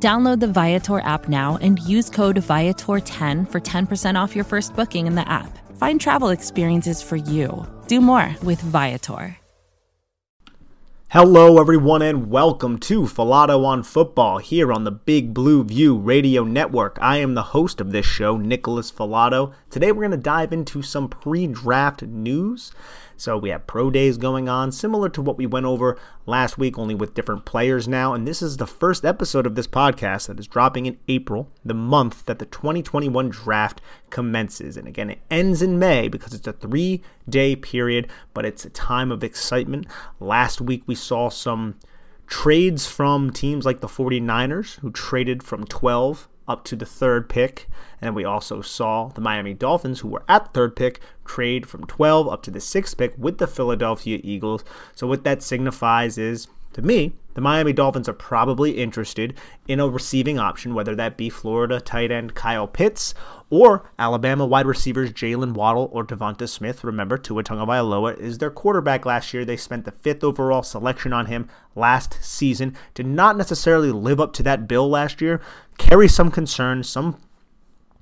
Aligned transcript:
Download 0.00 0.38
the 0.38 0.46
Viator 0.46 1.00
app 1.00 1.28
now 1.28 1.58
and 1.60 1.80
use 1.80 2.08
code 2.08 2.36
Viator10 2.36 3.50
for 3.50 3.60
10% 3.60 4.14
off 4.14 4.36
your 4.36 4.44
first 4.44 4.76
booking 4.76 5.08
in 5.08 5.16
the 5.16 5.28
app. 5.28 5.58
Find 5.76 6.00
travel 6.00 6.28
experiences 6.28 7.02
for 7.02 7.16
you. 7.16 7.66
Do 7.88 8.00
more 8.00 8.36
with 8.44 8.60
Viator. 8.60 9.38
Hello, 11.12 11.58
everyone, 11.58 12.02
and 12.02 12.30
welcome 12.30 12.78
to 12.80 13.04
Filato 13.04 13.64
on 13.64 13.82
Football 13.82 14.38
here 14.38 14.70
on 14.70 14.84
the 14.84 14.90
Big 14.90 15.32
Blue 15.32 15.64
View 15.64 15.96
Radio 15.96 16.44
Network. 16.44 16.98
I 17.00 17.16
am 17.16 17.34
the 17.34 17.42
host 17.42 17.80
of 17.80 17.92
this 17.92 18.04
show, 18.04 18.36
Nicholas 18.36 18.92
Filato. 18.92 19.54
Today, 19.70 19.90
we're 19.90 20.02
going 20.02 20.10
to 20.10 20.18
dive 20.18 20.52
into 20.52 20.82
some 20.82 21.08
pre 21.08 21.46
draft 21.46 22.02
news. 22.02 22.72
So 23.18 23.36
we 23.36 23.50
have 23.50 23.66
pro 23.66 23.90
days 23.90 24.16
going 24.16 24.48
on, 24.48 24.70
similar 24.70 25.08
to 25.08 25.20
what 25.20 25.36
we 25.36 25.44
went 25.44 25.66
over 25.66 25.98
last 26.24 26.56
week, 26.56 26.78
only 26.78 26.94
with 26.94 27.14
different 27.14 27.44
players 27.44 27.88
now. 27.88 28.14
And 28.14 28.28
this 28.28 28.40
is 28.40 28.56
the 28.56 28.66
first 28.66 29.04
episode 29.04 29.44
of 29.44 29.56
this 29.56 29.66
podcast 29.66 30.28
that 30.28 30.38
is 30.38 30.46
dropping 30.46 30.86
in 30.86 30.98
April, 31.08 31.50
the 31.64 31.74
month 31.74 32.26
that 32.26 32.38
the 32.38 32.46
2021 32.46 33.28
draft 33.28 33.80
commences. 34.08 34.76
And 34.76 34.86
again, 34.86 35.10
it 35.10 35.18
ends 35.32 35.62
in 35.62 35.80
May 35.80 36.06
because 36.06 36.32
it's 36.32 36.46
a 36.46 36.52
three 36.52 37.02
day 37.28 37.56
period, 37.56 38.08
but 38.34 38.46
it's 38.46 38.64
a 38.64 38.70
time 38.70 39.10
of 39.10 39.24
excitement. 39.24 39.88
Last 40.20 40.60
week 40.60 40.84
we 40.86 40.94
saw 40.94 41.28
some 41.28 41.74
trades 42.28 42.86
from 42.86 43.32
teams 43.32 43.66
like 43.66 43.80
the 43.80 43.88
49ers, 43.88 44.78
who 44.78 44.92
traded 44.92 45.42
from 45.42 45.64
12 45.64 46.28
up 46.48 46.64
to 46.64 46.76
the 46.76 46.86
third 46.86 47.28
pick. 47.28 47.68
And 48.00 48.14
we 48.14 48.24
also 48.24 48.60
saw 48.62 49.08
the 49.08 49.20
Miami 49.20 49.54
Dolphins, 49.54 50.00
who 50.00 50.08
were 50.08 50.24
at 50.28 50.54
third 50.54 50.74
pick, 50.74 51.00
trade 51.24 51.66
from 51.66 51.86
12 51.86 52.28
up 52.28 52.42
to 52.44 52.50
the 52.50 52.60
sixth 52.60 52.96
pick 52.96 53.14
with 53.18 53.38
the 53.38 53.46
Philadelphia 53.46 54.20
Eagles. 54.22 54.64
So, 54.94 55.06
what 55.06 55.24
that 55.24 55.42
signifies 55.42 56.16
is, 56.16 56.48
to 56.72 56.82
me, 56.82 57.12
the 57.34 57.42
Miami 57.42 57.72
Dolphins 57.72 58.08
are 58.08 58.14
probably 58.14 58.72
interested 58.72 59.38
in 59.68 59.78
a 59.78 59.88
receiving 59.88 60.40
option, 60.40 60.74
whether 60.74 60.96
that 60.96 61.16
be 61.16 61.30
Florida 61.30 61.80
tight 61.80 62.10
end 62.10 62.34
Kyle 62.34 62.66
Pitts 62.66 63.14
or 63.48 63.88
Alabama 63.96 64.44
wide 64.44 64.66
receivers 64.66 65.12
Jalen 65.12 65.52
Waddle 65.52 65.88
or 65.92 66.04
Devonta 66.04 66.48
Smith. 66.48 66.82
Remember, 66.82 67.16
Tua 67.16 67.44
Tagovailoa 67.44 68.18
is 68.18 68.38
their 68.38 68.50
quarterback 68.50 69.06
last 69.06 69.32
year. 69.32 69.44
They 69.44 69.56
spent 69.56 69.84
the 69.84 69.92
fifth 69.92 70.24
overall 70.24 70.64
selection 70.64 71.12
on 71.12 71.26
him 71.26 71.48
last 71.76 72.18
season. 72.22 72.76
Did 72.94 73.06
not 73.06 73.36
necessarily 73.36 73.92
live 73.92 74.20
up 74.20 74.32
to 74.32 74.42
that 74.42 74.66
bill 74.66 74.88
last 74.88 75.20
year. 75.20 75.40
Carry 75.78 76.08
some 76.08 76.32
concern. 76.32 76.82
Some, 76.82 77.18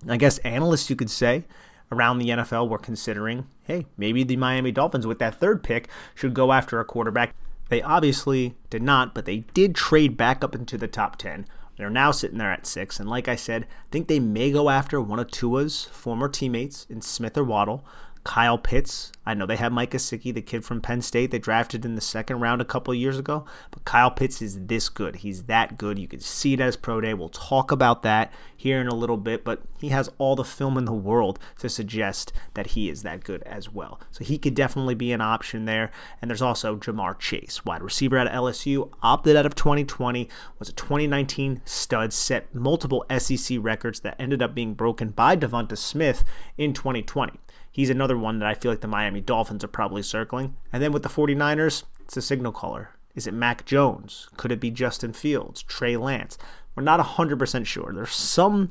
I 0.08 0.16
guess, 0.16 0.38
analysts 0.38 0.88
you 0.88 0.96
could 0.96 1.10
say 1.10 1.44
around 1.92 2.18
the 2.18 2.30
NFL 2.30 2.68
were 2.70 2.78
considering, 2.78 3.46
hey, 3.64 3.84
maybe 3.96 4.24
the 4.24 4.36
Miami 4.36 4.72
Dolphins 4.72 5.06
with 5.06 5.18
that 5.18 5.38
third 5.38 5.62
pick 5.62 5.88
should 6.14 6.32
go 6.32 6.52
after 6.52 6.80
a 6.80 6.84
quarterback 6.84 7.34
they 7.68 7.82
obviously 7.82 8.54
did 8.70 8.82
not, 8.82 9.14
but 9.14 9.24
they 9.24 9.38
did 9.54 9.74
trade 9.74 10.16
back 10.16 10.44
up 10.44 10.54
into 10.54 10.78
the 10.78 10.88
top 10.88 11.16
10. 11.16 11.46
They're 11.76 11.90
now 11.90 12.10
sitting 12.10 12.38
there 12.38 12.52
at 12.52 12.66
six. 12.66 12.98
And 12.98 13.08
like 13.08 13.28
I 13.28 13.36
said, 13.36 13.64
I 13.64 13.90
think 13.90 14.08
they 14.08 14.20
may 14.20 14.50
go 14.50 14.70
after 14.70 15.00
one 15.00 15.18
of 15.18 15.30
Tua's 15.30 15.84
former 15.84 16.28
teammates 16.28 16.86
in 16.88 17.02
Smith 17.02 17.36
or 17.36 17.44
Waddle. 17.44 17.84
Kyle 18.26 18.58
Pitts. 18.58 19.12
I 19.24 19.34
know 19.34 19.46
they 19.46 19.54
have 19.54 19.70
Mike 19.70 19.92
Gesicki, 19.92 20.34
the 20.34 20.42
kid 20.42 20.64
from 20.64 20.80
Penn 20.80 21.00
State 21.00 21.30
they 21.30 21.38
drafted 21.38 21.84
in 21.84 21.94
the 21.94 22.00
second 22.00 22.40
round 22.40 22.60
a 22.60 22.64
couple 22.64 22.92
years 22.92 23.20
ago, 23.20 23.44
but 23.70 23.84
Kyle 23.84 24.10
Pitts 24.10 24.42
is 24.42 24.66
this 24.66 24.88
good. 24.88 25.16
He's 25.16 25.44
that 25.44 25.78
good. 25.78 25.96
You 25.96 26.08
can 26.08 26.18
see 26.18 26.52
it 26.54 26.60
as 26.60 26.76
pro 26.76 27.00
day. 27.00 27.14
We'll 27.14 27.28
talk 27.28 27.70
about 27.70 28.02
that 28.02 28.32
here 28.56 28.80
in 28.80 28.88
a 28.88 28.94
little 28.96 29.16
bit, 29.16 29.44
but 29.44 29.62
he 29.78 29.90
has 29.90 30.10
all 30.18 30.34
the 30.34 30.42
film 30.42 30.76
in 30.76 30.86
the 30.86 30.92
world 30.92 31.38
to 31.60 31.68
suggest 31.68 32.32
that 32.54 32.68
he 32.68 32.90
is 32.90 33.04
that 33.04 33.22
good 33.22 33.44
as 33.44 33.72
well. 33.72 34.00
So 34.10 34.24
he 34.24 34.38
could 34.38 34.56
definitely 34.56 34.96
be 34.96 35.12
an 35.12 35.20
option 35.20 35.64
there. 35.64 35.92
And 36.20 36.28
there's 36.28 36.42
also 36.42 36.76
Ja'Marr 36.76 37.16
Chase, 37.20 37.64
wide 37.64 37.82
receiver 37.82 38.18
at 38.18 38.32
LSU, 38.32 38.90
opted 39.04 39.36
out 39.36 39.46
of 39.46 39.54
2020, 39.54 40.28
was 40.58 40.68
a 40.68 40.72
2019 40.72 41.62
stud, 41.64 42.12
set 42.12 42.52
multiple 42.52 43.04
SEC 43.18 43.58
records 43.60 44.00
that 44.00 44.16
ended 44.18 44.42
up 44.42 44.52
being 44.52 44.74
broken 44.74 45.10
by 45.10 45.36
Devonta 45.36 45.78
Smith 45.78 46.24
in 46.58 46.72
2020. 46.72 47.38
He's 47.76 47.90
another 47.90 48.16
one 48.16 48.38
that 48.38 48.48
I 48.48 48.54
feel 48.54 48.72
like 48.72 48.80
the 48.80 48.88
Miami 48.88 49.20
Dolphins 49.20 49.62
are 49.62 49.68
probably 49.68 50.02
circling. 50.02 50.56
And 50.72 50.82
then 50.82 50.92
with 50.92 51.02
the 51.02 51.10
49ers, 51.10 51.82
it's 52.00 52.16
a 52.16 52.22
signal 52.22 52.52
caller. 52.52 52.92
Is 53.14 53.26
it 53.26 53.34
Mac 53.34 53.66
Jones? 53.66 54.30
Could 54.38 54.50
it 54.50 54.60
be 54.60 54.70
Justin 54.70 55.12
Fields? 55.12 55.62
Trey 55.62 55.94
Lance? 55.98 56.38
We're 56.74 56.84
not 56.84 57.00
100% 57.00 57.66
sure. 57.66 57.92
There's 57.92 58.14
some 58.14 58.70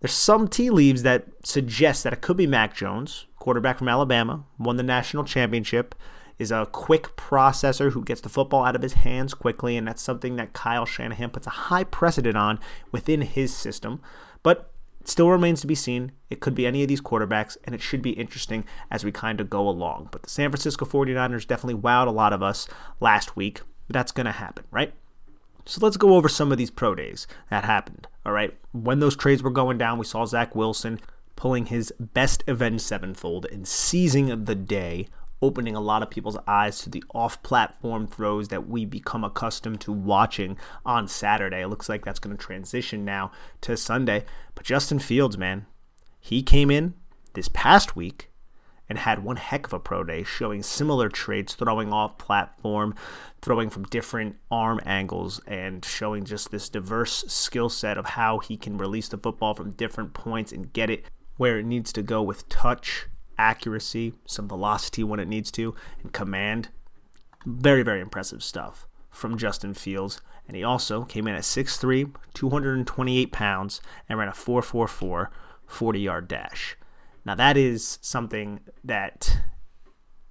there's 0.00 0.14
some 0.14 0.48
tea 0.48 0.70
leaves 0.70 1.02
that 1.02 1.26
suggest 1.44 2.04
that 2.04 2.14
it 2.14 2.22
could 2.22 2.38
be 2.38 2.46
Mac 2.46 2.74
Jones, 2.74 3.26
quarterback 3.36 3.76
from 3.76 3.88
Alabama, 3.88 4.44
won 4.58 4.76
the 4.76 4.82
national 4.82 5.24
championship, 5.24 5.94
is 6.38 6.50
a 6.50 6.66
quick 6.72 7.14
processor 7.16 7.92
who 7.92 8.02
gets 8.02 8.22
the 8.22 8.30
football 8.30 8.64
out 8.64 8.74
of 8.74 8.80
his 8.80 8.94
hands 8.94 9.34
quickly, 9.34 9.76
and 9.76 9.86
that's 9.86 10.00
something 10.00 10.36
that 10.36 10.54
Kyle 10.54 10.86
Shanahan 10.86 11.28
puts 11.28 11.46
a 11.46 11.50
high 11.50 11.84
precedent 11.84 12.38
on 12.38 12.58
within 12.92 13.20
his 13.20 13.54
system. 13.54 14.00
But 14.42 14.71
still 15.08 15.30
remains 15.30 15.60
to 15.60 15.66
be 15.66 15.74
seen. 15.74 16.12
It 16.30 16.40
could 16.40 16.54
be 16.54 16.66
any 16.66 16.82
of 16.82 16.88
these 16.88 17.00
quarterbacks, 17.00 17.56
and 17.64 17.74
it 17.74 17.80
should 17.80 18.02
be 18.02 18.10
interesting 18.10 18.64
as 18.90 19.04
we 19.04 19.12
kind 19.12 19.40
of 19.40 19.50
go 19.50 19.68
along. 19.68 20.08
But 20.10 20.22
the 20.22 20.30
San 20.30 20.50
Francisco 20.50 20.84
49ers 20.84 21.46
definitely 21.46 21.80
wowed 21.80 22.06
a 22.06 22.12
lot 22.12 22.32
of 22.32 22.42
us 22.42 22.68
last 23.00 23.36
week. 23.36 23.62
That's 23.88 24.12
going 24.12 24.26
to 24.26 24.32
happen, 24.32 24.64
right? 24.70 24.92
So 25.64 25.80
let's 25.84 25.96
go 25.96 26.16
over 26.16 26.28
some 26.28 26.50
of 26.52 26.58
these 26.58 26.70
pro 26.70 26.94
days 26.94 27.26
that 27.50 27.64
happened. 27.64 28.06
All 28.26 28.32
right. 28.32 28.56
When 28.72 29.00
those 29.00 29.16
trades 29.16 29.42
were 29.42 29.50
going 29.50 29.78
down, 29.78 29.98
we 29.98 30.04
saw 30.04 30.24
Zach 30.24 30.54
Wilson 30.54 31.00
pulling 31.36 31.66
his 31.66 31.92
best 31.98 32.44
avenged 32.46 32.82
sevenfold 32.82 33.46
and 33.46 33.66
seizing 33.66 34.44
the 34.44 34.54
day 34.54 35.08
opening 35.42 35.74
a 35.74 35.80
lot 35.80 36.02
of 36.02 36.10
people's 36.10 36.38
eyes 36.46 36.78
to 36.80 36.88
the 36.88 37.04
off 37.12 37.42
platform 37.42 38.06
throws 38.06 38.48
that 38.48 38.68
we 38.68 38.84
become 38.86 39.24
accustomed 39.24 39.80
to 39.80 39.92
watching 39.92 40.56
on 40.86 41.08
Saturday. 41.08 41.60
It 41.62 41.68
looks 41.68 41.88
like 41.88 42.04
that's 42.04 42.20
going 42.20 42.36
to 42.36 42.42
transition 42.42 43.04
now 43.04 43.32
to 43.62 43.76
Sunday. 43.76 44.24
But 44.54 44.64
Justin 44.64 45.00
Fields, 45.00 45.36
man, 45.36 45.66
he 46.20 46.42
came 46.42 46.70
in 46.70 46.94
this 47.34 47.48
past 47.48 47.96
week 47.96 48.30
and 48.88 48.98
had 48.98 49.24
one 49.24 49.36
heck 49.36 49.66
of 49.66 49.72
a 49.72 49.78
pro 49.78 50.04
day 50.04 50.22
showing 50.22 50.62
similar 50.62 51.08
traits, 51.08 51.54
throwing 51.54 51.92
off 51.92 52.18
platform, 52.18 52.94
throwing 53.40 53.70
from 53.70 53.84
different 53.84 54.36
arm 54.50 54.80
angles, 54.84 55.40
and 55.46 55.84
showing 55.84 56.24
just 56.24 56.50
this 56.50 56.68
diverse 56.68 57.24
skill 57.26 57.68
set 57.68 57.96
of 57.98 58.04
how 58.04 58.38
he 58.38 58.56
can 58.56 58.76
release 58.76 59.08
the 59.08 59.18
football 59.18 59.54
from 59.54 59.70
different 59.72 60.14
points 60.14 60.52
and 60.52 60.72
get 60.72 60.90
it 60.90 61.04
where 61.36 61.58
it 61.58 61.64
needs 61.66 61.92
to 61.92 62.02
go 62.02 62.22
with 62.22 62.48
touch 62.48 63.06
accuracy, 63.38 64.14
some 64.26 64.48
velocity 64.48 65.04
when 65.04 65.20
it 65.20 65.28
needs 65.28 65.50
to, 65.52 65.74
and 66.02 66.12
command. 66.12 66.68
Very, 67.44 67.82
very 67.82 68.00
impressive 68.00 68.42
stuff 68.42 68.86
from 69.10 69.36
Justin 69.36 69.74
Fields. 69.74 70.20
And 70.46 70.56
he 70.56 70.64
also 70.64 71.04
came 71.04 71.26
in 71.26 71.34
at 71.34 71.42
6'3, 71.42 72.14
228 72.34 73.32
pounds, 73.32 73.80
and 74.08 74.18
ran 74.18 74.28
a 74.28 74.32
4'4'4 74.32 75.28
40 75.66 76.00
yard 76.00 76.28
dash. 76.28 76.76
Now, 77.24 77.34
that 77.36 77.56
is 77.56 77.98
something 78.02 78.60
that 78.84 79.38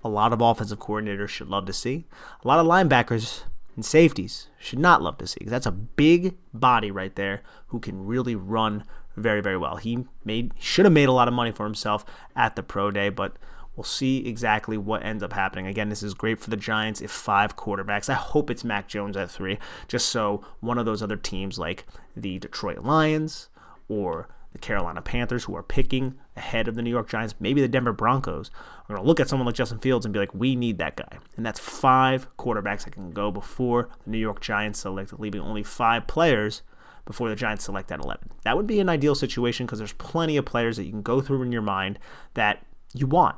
a 0.03 0.09
lot 0.09 0.33
of 0.33 0.41
offensive 0.41 0.79
coordinators 0.79 1.29
should 1.29 1.47
love 1.47 1.65
to 1.65 1.73
see. 1.73 2.07
A 2.43 2.47
lot 2.47 2.59
of 2.59 2.65
linebackers 2.65 3.43
and 3.75 3.85
safeties 3.85 4.47
should 4.59 4.79
not 4.79 5.01
love 5.01 5.17
to 5.17 5.27
see 5.27 5.37
because 5.39 5.51
that's 5.51 5.65
a 5.65 5.71
big 5.71 6.35
body 6.53 6.91
right 6.91 7.15
there 7.15 7.41
who 7.67 7.79
can 7.79 8.05
really 8.05 8.35
run 8.35 8.83
very, 9.15 9.41
very 9.41 9.57
well. 9.57 9.77
He 9.77 10.05
made 10.23 10.53
should 10.59 10.85
have 10.85 10.93
made 10.93 11.09
a 11.09 11.13
lot 11.13 11.27
of 11.27 11.33
money 11.33 11.51
for 11.51 11.65
himself 11.65 12.05
at 12.35 12.55
the 12.55 12.63
pro 12.63 12.91
day, 12.91 13.09
but 13.09 13.35
we'll 13.75 13.83
see 13.83 14.25
exactly 14.27 14.77
what 14.77 15.03
ends 15.03 15.23
up 15.23 15.33
happening. 15.33 15.67
Again, 15.67 15.89
this 15.89 16.03
is 16.03 16.13
great 16.13 16.39
for 16.39 16.49
the 16.49 16.57
Giants 16.57 17.01
if 17.01 17.11
five 17.11 17.55
quarterbacks. 17.55 18.09
I 18.09 18.13
hope 18.13 18.49
it's 18.49 18.63
Mac 18.63 18.87
Jones 18.87 19.17
at 19.17 19.31
three, 19.31 19.57
just 19.87 20.07
so 20.09 20.43
one 20.59 20.77
of 20.77 20.85
those 20.85 21.01
other 21.01 21.15
teams 21.15 21.57
like 21.57 21.85
the 22.15 22.39
Detroit 22.39 22.79
Lions 22.79 23.49
or 23.87 24.29
the 24.51 24.59
Carolina 24.59 25.01
Panthers, 25.01 25.45
who 25.45 25.55
are 25.55 25.63
picking 25.63 26.15
ahead 26.35 26.67
of 26.67 26.75
the 26.75 26.81
New 26.81 26.89
York 26.89 27.09
Giants, 27.09 27.35
maybe 27.39 27.61
the 27.61 27.67
Denver 27.67 27.93
Broncos, 27.93 28.51
are 28.83 28.95
going 28.95 29.01
to 29.01 29.07
look 29.07 29.19
at 29.19 29.29
someone 29.29 29.45
like 29.45 29.55
Justin 29.55 29.79
Fields 29.79 30.05
and 30.05 30.13
be 30.13 30.19
like, 30.19 30.33
we 30.33 30.55
need 30.55 30.77
that 30.79 30.97
guy. 30.97 31.19
And 31.37 31.45
that's 31.45 31.59
five 31.59 32.27
quarterbacks 32.37 32.83
that 32.83 32.93
can 32.93 33.11
go 33.11 33.31
before 33.31 33.89
the 34.03 34.11
New 34.11 34.17
York 34.17 34.41
Giants 34.41 34.79
select, 34.79 35.17
leaving 35.19 35.41
only 35.41 35.63
five 35.63 36.07
players 36.07 36.63
before 37.05 37.29
the 37.29 37.35
Giants 37.35 37.65
select 37.65 37.91
at 37.91 37.99
11. 37.99 38.29
That 38.43 38.57
would 38.57 38.67
be 38.67 38.79
an 38.79 38.89
ideal 38.89 39.15
situation 39.15 39.65
because 39.65 39.79
there's 39.79 39.93
plenty 39.93 40.37
of 40.37 40.45
players 40.45 40.77
that 40.77 40.83
you 40.83 40.91
can 40.91 41.01
go 41.01 41.21
through 41.21 41.41
in 41.43 41.51
your 41.51 41.61
mind 41.61 41.99
that 42.33 42.65
you 42.93 43.07
want 43.07 43.37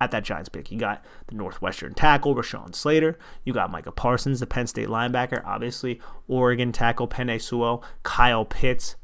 at 0.00 0.10
that 0.10 0.24
Giants 0.24 0.48
pick. 0.48 0.70
You 0.70 0.78
got 0.78 1.04
the 1.28 1.34
Northwestern 1.34 1.94
tackle, 1.94 2.34
Rashawn 2.34 2.74
Slater. 2.74 3.18
You 3.44 3.52
got 3.52 3.70
Micah 3.70 3.92
Parsons, 3.92 4.40
the 4.40 4.46
Penn 4.46 4.66
State 4.66 4.88
linebacker. 4.88 5.42
Obviously, 5.44 6.00
Oregon 6.28 6.72
tackle, 6.72 7.08
Penei 7.08 7.40
Sewell, 7.40 7.82
Kyle 8.02 8.44
Pitts, 8.44 8.96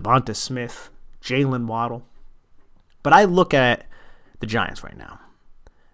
Devonta 0.00 0.34
Smith, 0.34 0.90
Jalen 1.22 1.66
Waddle. 1.66 2.02
But 3.02 3.12
I 3.12 3.24
look 3.24 3.52
at 3.54 3.86
the 4.40 4.46
Giants 4.46 4.82
right 4.82 4.96
now. 4.96 5.20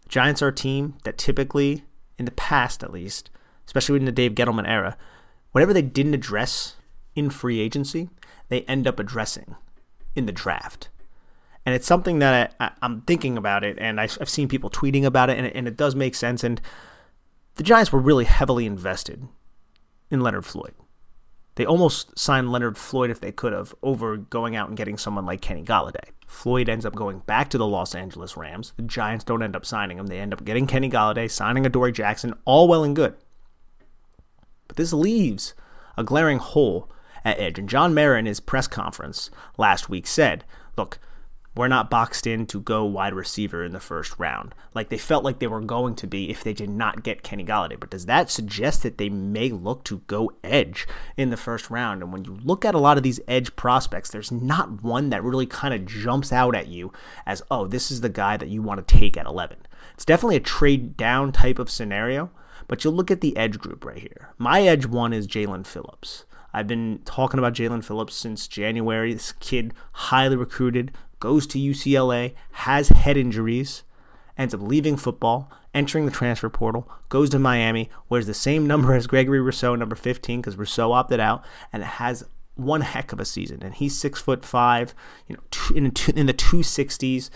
The 0.04 0.08
Giants 0.08 0.42
are 0.42 0.48
a 0.48 0.54
team 0.54 0.94
that 1.04 1.18
typically, 1.18 1.84
in 2.18 2.24
the 2.24 2.30
past 2.32 2.82
at 2.82 2.92
least, 2.92 3.30
especially 3.66 3.98
in 3.98 4.04
the 4.04 4.12
Dave 4.12 4.32
Gettleman 4.32 4.68
era, 4.68 4.96
whatever 5.52 5.72
they 5.72 5.82
didn't 5.82 6.14
address 6.14 6.76
in 7.14 7.30
free 7.30 7.60
agency, 7.60 8.08
they 8.48 8.62
end 8.62 8.86
up 8.86 9.00
addressing 9.00 9.56
in 10.14 10.26
the 10.26 10.32
draft. 10.32 10.88
And 11.64 11.74
it's 11.74 11.86
something 11.86 12.20
that 12.20 12.54
I, 12.60 12.70
am 12.82 13.00
thinking 13.02 13.36
about 13.36 13.64
it, 13.64 13.76
and 13.80 14.00
I've, 14.00 14.28
seen 14.28 14.46
people 14.46 14.70
tweeting 14.70 15.04
about 15.04 15.30
it, 15.30 15.38
and 15.38 15.46
it, 15.48 15.56
and 15.56 15.66
it 15.66 15.76
does 15.76 15.96
make 15.96 16.14
sense. 16.14 16.44
And 16.44 16.60
the 17.56 17.64
Giants 17.64 17.90
were 17.90 17.98
really 17.98 18.24
heavily 18.24 18.66
invested 18.66 19.26
in 20.10 20.20
Leonard 20.20 20.46
Floyd. 20.46 20.74
They 21.56 21.66
almost 21.66 22.18
signed 22.18 22.52
Leonard 22.52 22.78
Floyd 22.78 23.10
if 23.10 23.20
they 23.20 23.32
could 23.32 23.52
have 23.52 23.74
over 23.82 24.16
going 24.16 24.54
out 24.54 24.68
and 24.68 24.76
getting 24.76 24.98
someone 24.98 25.26
like 25.26 25.40
Kenny 25.40 25.64
Golladay. 25.64 26.10
Floyd 26.26 26.68
ends 26.68 26.84
up 26.84 26.94
going 26.94 27.20
back 27.20 27.48
to 27.50 27.58
the 27.58 27.66
Los 27.66 27.94
Angeles 27.94 28.36
Rams. 28.36 28.72
The 28.76 28.82
Giants 28.82 29.24
don't 29.24 29.42
end 29.42 29.56
up 29.56 29.64
signing 29.64 29.98
him. 29.98 30.06
They 30.06 30.18
end 30.18 30.32
up 30.32 30.44
getting 30.44 30.66
Kenny 30.66 30.90
Golladay, 30.90 31.30
signing 31.30 31.64
Adoree 31.64 31.92
Jackson, 31.92 32.34
all 32.44 32.68
well 32.68 32.84
and 32.84 32.94
good. 32.94 33.14
But 34.68 34.76
this 34.76 34.92
leaves 34.92 35.54
a 35.96 36.04
glaring 36.04 36.38
hole 36.38 36.90
at 37.24 37.40
edge. 37.40 37.58
And 37.58 37.68
John 37.68 37.94
Mara 37.94 38.18
in 38.18 38.26
his 38.26 38.40
press 38.40 38.66
conference 38.66 39.30
last 39.56 39.88
week 39.88 40.06
said, 40.06 40.44
look, 40.76 40.98
we're 41.56 41.68
not 41.68 41.90
boxed 41.90 42.26
in 42.26 42.46
to 42.46 42.60
go 42.60 42.84
wide 42.84 43.14
receiver 43.14 43.64
in 43.64 43.72
the 43.72 43.80
first 43.80 44.18
round, 44.18 44.54
like 44.74 44.90
they 44.90 44.98
felt 44.98 45.24
like 45.24 45.38
they 45.38 45.46
were 45.46 45.60
going 45.60 45.94
to 45.96 46.06
be 46.06 46.30
if 46.30 46.44
they 46.44 46.52
did 46.52 46.68
not 46.68 47.02
get 47.02 47.22
Kenny 47.22 47.44
Golladay. 47.44 47.80
But 47.80 47.90
does 47.90 48.06
that 48.06 48.30
suggest 48.30 48.82
that 48.82 48.98
they 48.98 49.08
may 49.08 49.48
look 49.48 49.82
to 49.84 50.02
go 50.06 50.30
edge 50.44 50.86
in 51.16 51.30
the 51.30 51.36
first 51.36 51.70
round? 51.70 52.02
And 52.02 52.12
when 52.12 52.24
you 52.24 52.38
look 52.44 52.64
at 52.64 52.74
a 52.74 52.78
lot 52.78 52.96
of 52.96 53.02
these 53.02 53.20
edge 53.26 53.56
prospects, 53.56 54.10
there's 54.10 54.30
not 54.30 54.82
one 54.82 55.10
that 55.10 55.24
really 55.24 55.46
kind 55.46 55.72
of 55.72 55.86
jumps 55.86 56.32
out 56.32 56.54
at 56.54 56.68
you 56.68 56.92
as, 57.24 57.42
oh, 57.50 57.66
this 57.66 57.90
is 57.90 58.02
the 58.02 58.08
guy 58.08 58.36
that 58.36 58.48
you 58.48 58.60
want 58.60 58.86
to 58.86 58.96
take 58.96 59.16
at 59.16 59.26
11. 59.26 59.58
It's 59.94 60.04
definitely 60.04 60.36
a 60.36 60.40
trade 60.40 60.96
down 60.96 61.32
type 61.32 61.58
of 61.58 61.70
scenario, 61.70 62.30
but 62.68 62.84
you'll 62.84 62.92
look 62.92 63.10
at 63.10 63.22
the 63.22 63.36
edge 63.36 63.58
group 63.58 63.84
right 63.84 63.98
here. 63.98 64.34
My 64.36 64.62
edge 64.62 64.84
one 64.84 65.12
is 65.12 65.26
Jalen 65.26 65.66
Phillips. 65.66 66.26
I've 66.52 66.66
been 66.66 67.00
talking 67.04 67.38
about 67.38 67.52
Jalen 67.52 67.84
Phillips 67.84 68.14
since 68.14 68.48
January. 68.48 69.12
This 69.12 69.32
kid, 69.32 69.74
highly 69.92 70.36
recruited, 70.36 70.90
goes 71.20 71.46
to 71.48 71.58
UCLA, 71.58 72.34
has 72.52 72.88
head 72.90 73.16
injuries, 73.16 73.82
ends 74.36 74.54
up 74.54 74.60
leaving 74.60 74.96
football, 74.96 75.50
entering 75.74 76.06
the 76.06 76.12
transfer 76.12 76.48
portal, 76.48 76.90
goes 77.08 77.30
to 77.30 77.38
Miami, 77.38 77.90
wears 78.08 78.26
the 78.26 78.34
same 78.34 78.66
number 78.66 78.94
as 78.94 79.06
Gregory 79.06 79.40
Rousseau, 79.40 79.74
number 79.74 79.96
15, 79.96 80.40
because 80.40 80.56
Rousseau 80.56 80.92
opted 80.92 81.20
out, 81.20 81.44
and 81.72 81.82
has 81.82 82.24
one 82.54 82.80
heck 82.80 83.12
of 83.12 83.20
a 83.20 83.24
season. 83.24 83.62
And 83.62 83.74
he's 83.74 83.98
six 83.98 84.20
foot 84.20 84.44
five, 84.44 84.94
you 85.28 85.36
know, 85.36 85.42
in, 85.74 85.92
in 86.16 86.26
the 86.26 86.34
260s. 86.34 87.30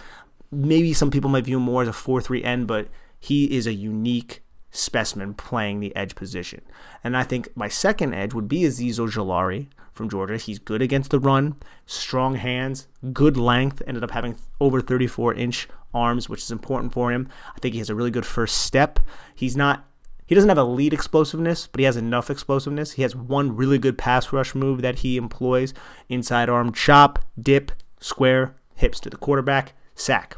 Maybe 0.50 0.92
some 0.92 1.10
people 1.10 1.30
might 1.30 1.44
view 1.44 1.58
him 1.58 1.62
more 1.62 1.82
as 1.82 1.88
a 1.88 1.92
4 1.92 2.20
3 2.20 2.42
end, 2.42 2.66
but 2.66 2.88
he 3.18 3.56
is 3.56 3.66
a 3.66 3.72
unique 3.72 4.42
specimen 4.70 5.34
playing 5.34 5.80
the 5.80 5.94
edge 5.96 6.14
position. 6.14 6.62
And 7.02 7.16
I 7.16 7.22
think 7.22 7.48
my 7.56 7.68
second 7.68 8.14
edge 8.14 8.34
would 8.34 8.48
be 8.48 8.62
Azeez 8.62 8.98
Ojulari, 8.98 9.68
from 10.00 10.08
Georgia. 10.08 10.38
He's 10.38 10.58
good 10.58 10.80
against 10.80 11.10
the 11.10 11.18
run, 11.20 11.56
strong 11.84 12.36
hands, 12.36 12.86
good 13.12 13.36
length, 13.36 13.82
ended 13.86 14.02
up 14.02 14.12
having 14.12 14.36
over 14.58 14.80
34 14.80 15.34
inch 15.34 15.68
arms, 15.92 16.26
which 16.26 16.40
is 16.42 16.50
important 16.50 16.94
for 16.94 17.12
him. 17.12 17.28
I 17.54 17.58
think 17.58 17.74
he 17.74 17.80
has 17.80 17.90
a 17.90 17.94
really 17.94 18.10
good 18.10 18.24
first 18.24 18.62
step. 18.62 18.98
He's 19.34 19.56
not 19.56 19.84
he 20.26 20.34
doesn't 20.36 20.48
have 20.48 20.58
elite 20.58 20.92
explosiveness, 20.92 21.66
but 21.66 21.80
he 21.80 21.84
has 21.84 21.96
enough 21.96 22.30
explosiveness. 22.30 22.92
He 22.92 23.02
has 23.02 23.16
one 23.16 23.56
really 23.56 23.78
good 23.78 23.98
pass 23.98 24.32
rush 24.32 24.54
move 24.54 24.80
that 24.80 25.00
he 25.00 25.16
employs 25.16 25.74
inside 26.08 26.48
arm 26.48 26.72
chop, 26.72 27.18
dip, 27.38 27.72
square, 27.98 28.54
hips 28.76 29.00
to 29.00 29.10
the 29.10 29.16
quarterback, 29.16 29.72
sack. 29.96 30.36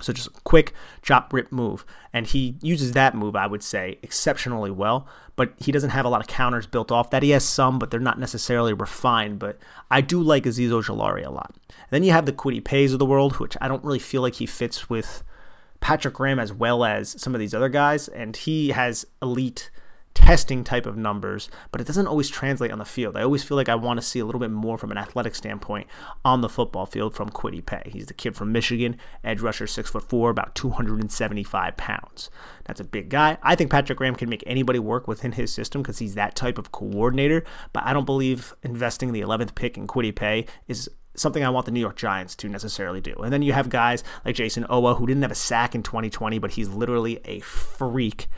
So 0.00 0.12
just 0.12 0.28
a 0.28 0.40
quick 0.42 0.72
chop 1.02 1.32
rip 1.32 1.52
move. 1.52 1.84
And 2.12 2.26
he 2.26 2.56
uses 2.62 2.92
that 2.92 3.14
move, 3.14 3.36
I 3.36 3.46
would 3.46 3.62
say, 3.62 3.98
exceptionally 4.02 4.70
well. 4.70 5.06
But 5.36 5.52
he 5.58 5.72
doesn't 5.72 5.90
have 5.90 6.04
a 6.04 6.08
lot 6.08 6.20
of 6.20 6.26
counters 6.26 6.66
built 6.66 6.90
off 6.90 7.10
that. 7.10 7.22
He 7.22 7.30
has 7.30 7.44
some, 7.44 7.78
but 7.78 7.90
they're 7.90 8.00
not 8.00 8.18
necessarily 8.18 8.72
refined. 8.72 9.38
But 9.38 9.58
I 9.90 10.00
do 10.00 10.20
like 10.20 10.44
Azeez 10.44 10.70
Ojulari 10.70 11.24
a 11.24 11.30
lot. 11.30 11.54
And 11.68 11.88
then 11.90 12.02
you 12.02 12.12
have 12.12 12.26
the 12.26 12.32
Kwity 12.32 12.62
Paye's 12.62 12.92
of 12.92 12.98
the 12.98 13.06
world, 13.06 13.38
which 13.38 13.56
I 13.60 13.68
don't 13.68 13.84
really 13.84 13.98
feel 13.98 14.22
like 14.22 14.34
he 14.34 14.46
fits 14.46 14.90
with 14.90 15.22
Patrick 15.80 16.14
Graham 16.14 16.38
as 16.38 16.52
well 16.52 16.84
as 16.84 17.20
some 17.20 17.34
of 17.34 17.40
these 17.40 17.54
other 17.54 17.68
guys. 17.68 18.08
And 18.08 18.36
he 18.36 18.70
has 18.70 19.06
elite 19.22 19.70
testing 20.14 20.64
type 20.64 20.86
of 20.86 20.96
numbers, 20.96 21.50
but 21.70 21.80
it 21.80 21.86
doesn't 21.86 22.06
always 22.06 22.30
translate 22.30 22.70
on 22.70 22.78
the 22.78 22.84
field. 22.84 23.16
I 23.16 23.22
always 23.22 23.42
feel 23.42 23.56
like 23.56 23.68
I 23.68 23.74
want 23.74 23.98
to 24.00 24.06
see 24.06 24.20
a 24.20 24.24
little 24.24 24.40
bit 24.40 24.50
more 24.50 24.78
from 24.78 24.90
an 24.90 24.98
athletic 24.98 25.34
standpoint 25.34 25.86
on 26.24 26.40
the 26.40 26.48
football 26.48 26.86
field 26.86 27.14
from 27.14 27.30
Kwity 27.30 27.64
Paye. 27.64 27.90
He's 27.92 28.06
the 28.06 28.14
kid 28.14 28.34
from 28.36 28.52
Michigan, 28.52 28.96
edge 29.22 29.40
rusher, 29.40 29.66
six 29.66 29.90
foot 29.90 30.08
four, 30.08 30.30
about 30.30 30.54
275 30.54 31.76
pounds. 31.76 32.30
That's 32.64 32.80
a 32.80 32.84
big 32.84 33.10
guy. 33.10 33.36
I 33.42 33.54
think 33.54 33.70
Patrick 33.70 33.98
Graham 33.98 34.14
can 34.14 34.30
make 34.30 34.44
anybody 34.46 34.78
work 34.78 35.06
within 35.06 35.32
his 35.32 35.52
system 35.52 35.82
because 35.82 35.98
he's 35.98 36.14
that 36.14 36.34
type 36.34 36.58
of 36.58 36.72
coordinator, 36.72 37.44
but 37.72 37.84
I 37.84 37.92
don't 37.92 38.06
believe 38.06 38.54
investing 38.62 39.12
the 39.12 39.20
11th 39.20 39.54
pick 39.54 39.76
in 39.76 39.86
Kwity 39.86 40.14
Paye 40.14 40.46
is 40.68 40.88
something 41.16 41.44
I 41.44 41.50
want 41.50 41.66
the 41.66 41.72
New 41.72 41.80
York 41.80 41.96
Giants 41.96 42.34
to 42.36 42.48
necessarily 42.48 43.00
do. 43.00 43.14
And 43.16 43.32
then 43.32 43.42
you 43.42 43.52
have 43.52 43.68
guys 43.68 44.02
like 44.24 44.36
Jayson 44.36 44.66
Oweh, 44.68 44.98
who 44.98 45.06
didn't 45.06 45.22
have 45.22 45.30
a 45.30 45.36
sack 45.36 45.74
in 45.74 45.82
2020, 45.82 46.38
but 46.38 46.52
he's 46.52 46.68
literally 46.68 47.20
a 47.24 47.40
freak 47.40 48.28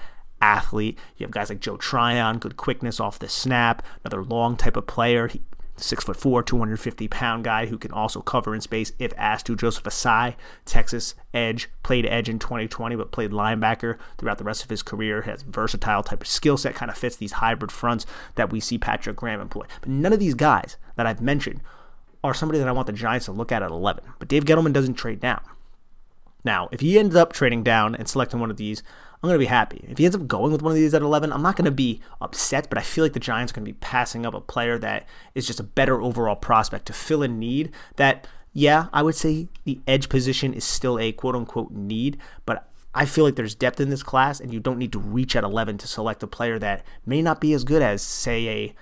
athlete. 0.40 0.98
You 1.16 1.24
have 1.24 1.30
guys 1.30 1.48
like 1.48 1.60
Joe 1.60 1.76
Tryon, 1.76 2.38
good 2.38 2.56
quickness 2.56 3.00
off 3.00 3.18
the 3.18 3.28
snap, 3.28 3.84
another 4.04 4.22
long 4.22 4.56
type 4.56 4.76
of 4.76 4.86
player. 4.86 5.28
He, 5.28 5.42
six 5.76 6.04
foot 6.04 6.16
four, 6.16 6.42
250 6.42 7.08
pound 7.08 7.44
guy 7.44 7.66
who 7.66 7.78
can 7.78 7.92
also 7.92 8.20
cover 8.22 8.54
in 8.54 8.60
space 8.60 8.92
if 8.98 9.12
asked 9.16 9.46
to. 9.46 9.56
Joseph 9.56 9.84
Ossai, 9.84 10.34
Texas 10.64 11.14
edge, 11.34 11.68
played 11.82 12.06
edge 12.06 12.28
in 12.28 12.38
2020, 12.38 12.96
but 12.96 13.12
played 13.12 13.30
linebacker 13.30 13.98
throughout 14.18 14.38
the 14.38 14.44
rest 14.44 14.64
of 14.64 14.70
his 14.70 14.82
career. 14.82 15.22
Has 15.22 15.42
versatile 15.42 16.02
type 16.02 16.22
of 16.22 16.28
skill 16.28 16.56
set, 16.56 16.74
kind 16.74 16.90
of 16.90 16.96
fits 16.96 17.16
these 17.16 17.32
hybrid 17.32 17.72
fronts 17.72 18.06
that 18.36 18.50
we 18.50 18.60
see 18.60 18.78
Patrick 18.78 19.16
Graham 19.16 19.40
employ. 19.40 19.66
But 19.80 19.90
none 19.90 20.12
of 20.12 20.20
these 20.20 20.34
guys 20.34 20.76
that 20.96 21.06
I've 21.06 21.20
mentioned 21.20 21.60
are 22.24 22.34
somebody 22.34 22.58
that 22.58 22.68
I 22.68 22.72
want 22.72 22.86
the 22.86 22.92
Giants 22.92 23.26
to 23.26 23.32
look 23.32 23.52
at 23.52 23.62
at 23.62 23.70
11. 23.70 24.04
But 24.18 24.28
Dave 24.28 24.44
Gettleman 24.44 24.72
doesn't 24.72 24.94
trade 24.94 25.20
down. 25.20 25.40
Now, 26.44 26.68
if 26.70 26.80
he 26.80 26.98
ends 26.98 27.16
up 27.16 27.32
trading 27.32 27.62
down 27.64 27.94
and 27.96 28.08
selecting 28.08 28.38
one 28.38 28.52
of 28.52 28.56
these, 28.56 28.82
I'm 29.22 29.28
going 29.28 29.34
to 29.34 29.38
be 29.38 29.46
happy. 29.46 29.84
If 29.88 29.98
he 29.98 30.04
ends 30.04 30.14
up 30.14 30.26
going 30.26 30.52
with 30.52 30.62
one 30.62 30.72
of 30.72 30.76
these 30.76 30.94
at 30.94 31.02
11, 31.02 31.32
I'm 31.32 31.42
not 31.42 31.56
going 31.56 31.64
to 31.64 31.70
be 31.70 32.00
upset, 32.20 32.68
but 32.68 32.78
I 32.78 32.82
feel 32.82 33.04
like 33.04 33.14
the 33.14 33.20
Giants 33.20 33.52
are 33.52 33.56
going 33.56 33.64
to 33.64 33.72
be 33.72 33.78
passing 33.80 34.26
up 34.26 34.34
a 34.34 34.40
player 34.40 34.78
that 34.78 35.06
is 35.34 35.46
just 35.46 35.60
a 35.60 35.64
better 35.64 36.00
overall 36.02 36.36
prospect 36.36 36.86
to 36.86 36.92
fill 36.92 37.22
a 37.22 37.28
need 37.28 37.72
that, 37.96 38.26
yeah, 38.52 38.86
I 38.92 39.02
would 39.02 39.14
say 39.14 39.48
the 39.64 39.80
edge 39.86 40.08
position 40.08 40.52
is 40.52 40.64
still 40.64 40.98
a 40.98 41.12
quote 41.12 41.34
unquote 41.34 41.72
need, 41.72 42.18
but 42.44 42.68
I 42.94 43.04
feel 43.04 43.24
like 43.24 43.36
there's 43.36 43.54
depth 43.54 43.80
in 43.80 43.90
this 43.90 44.02
class, 44.02 44.40
and 44.40 44.52
you 44.52 44.60
don't 44.60 44.78
need 44.78 44.92
to 44.92 44.98
reach 44.98 45.36
at 45.36 45.44
11 45.44 45.78
to 45.78 45.86
select 45.86 46.22
a 46.22 46.26
player 46.26 46.58
that 46.58 46.84
may 47.04 47.20
not 47.20 47.40
be 47.40 47.52
as 47.52 47.64
good 47.64 47.82
as, 47.82 48.00
say, 48.00 48.48
a 48.48 48.74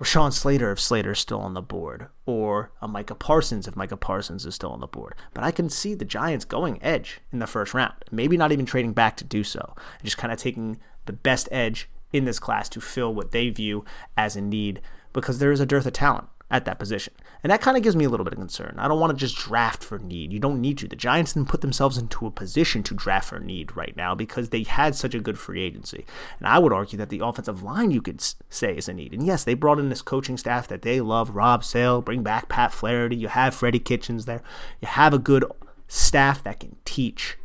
Rashawn 0.00 0.32
Slater 0.32 0.70
if 0.70 0.78
Slater's 0.78 1.18
still 1.18 1.40
on 1.40 1.54
the 1.54 1.62
board, 1.62 2.06
or 2.24 2.70
a 2.80 2.86
Micah 2.86 3.16
Parsons 3.16 3.66
if 3.66 3.74
Micah 3.74 3.96
Parsons 3.96 4.46
is 4.46 4.54
still 4.54 4.70
on 4.70 4.78
the 4.78 4.86
board. 4.86 5.16
But 5.34 5.42
I 5.42 5.50
can 5.50 5.68
see 5.68 5.92
the 5.92 6.04
Giants 6.04 6.44
going 6.44 6.80
edge 6.82 7.20
in 7.32 7.40
the 7.40 7.48
first 7.48 7.74
round, 7.74 7.94
maybe 8.12 8.36
not 8.36 8.52
even 8.52 8.64
trading 8.64 8.92
back 8.92 9.16
to 9.16 9.24
do 9.24 9.42
so, 9.42 9.74
just 10.04 10.16
kind 10.16 10.32
of 10.32 10.38
taking 10.38 10.78
the 11.06 11.12
best 11.12 11.48
edge 11.50 11.88
in 12.12 12.26
this 12.26 12.38
class 12.38 12.68
to 12.68 12.80
fill 12.80 13.12
what 13.12 13.32
they 13.32 13.50
view 13.50 13.84
as 14.16 14.36
a 14.36 14.40
need. 14.40 14.80
Because 15.12 15.40
there 15.40 15.50
is 15.50 15.58
a 15.58 15.66
dearth 15.66 15.86
of 15.86 15.94
talent 15.94 16.28
at 16.50 16.64
that 16.64 16.78
position. 16.78 17.12
And 17.42 17.50
that 17.50 17.60
kind 17.60 17.76
of 17.76 17.82
gives 17.82 17.94
me 17.94 18.04
a 18.04 18.08
little 18.08 18.24
bit 18.24 18.32
of 18.32 18.38
concern. 18.38 18.74
I 18.78 18.88
don't 18.88 19.00
want 19.00 19.10
to 19.10 19.16
just 19.16 19.36
draft 19.36 19.84
for 19.84 19.98
need. 19.98 20.32
You 20.32 20.38
don't 20.38 20.60
need 20.60 20.78
to. 20.78 20.88
The 20.88 20.96
Giants 20.96 21.34
didn't 21.34 21.48
put 21.48 21.60
themselves 21.60 21.98
into 21.98 22.26
a 22.26 22.30
position 22.30 22.82
to 22.84 22.94
draft 22.94 23.28
for 23.28 23.38
need 23.38 23.76
right 23.76 23.94
now 23.96 24.14
because 24.14 24.48
they 24.48 24.62
had 24.62 24.94
such 24.94 25.14
a 25.14 25.20
good 25.20 25.38
free 25.38 25.62
agency. 25.62 26.06
And 26.38 26.48
I 26.48 26.58
would 26.58 26.72
argue 26.72 26.96
that 26.98 27.10
the 27.10 27.20
offensive 27.20 27.62
line 27.62 27.90
you 27.90 28.00
could 28.00 28.22
say 28.48 28.76
is 28.76 28.88
a 28.88 28.94
need. 28.94 29.12
And 29.12 29.26
yes, 29.26 29.44
they 29.44 29.54
brought 29.54 29.78
in 29.78 29.90
this 29.90 30.02
coaching 30.02 30.38
staff 30.38 30.68
that 30.68 30.82
they 30.82 31.00
love. 31.00 31.30
Rob 31.30 31.62
Sale, 31.64 32.02
bring 32.02 32.22
back 32.22 32.48
Pat 32.48 32.72
Flaherty. 32.72 33.16
You 33.16 33.28
have 33.28 33.54
Freddie 33.54 33.78
Kitchens 33.78 34.24
there. 34.24 34.42
You 34.80 34.88
have 34.88 35.12
a 35.12 35.18
good 35.18 35.44
staff 35.86 36.42
that 36.44 36.60
can 36.60 36.76
teach 36.84 37.36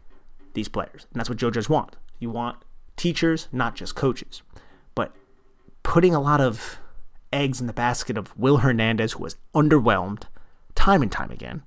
these 0.53 0.69
players. 0.69 1.07
And 1.11 1.19
that's 1.19 1.29
what 1.29 1.37
Joe 1.37 1.51
Judge 1.51 1.69
wants. 1.69 1.97
You 2.19 2.29
want 2.29 2.57
teachers, 2.95 3.49
not 3.51 3.75
just 3.75 3.95
coaches. 3.95 4.43
But 4.95 5.13
putting 5.83 6.15
a 6.15 6.21
lot 6.21 6.39
of 6.39 6.77
eggs 7.33 7.59
in 7.59 7.67
the 7.67 7.73
basket 7.73 8.17
of 8.17 8.37
Will 8.37 8.57
Hernandez, 8.57 9.13
who 9.13 9.23
was 9.23 9.35
underwhelmed 9.53 10.23
time 10.75 11.01
and 11.01 11.11
time 11.11 11.31
again. 11.31 11.63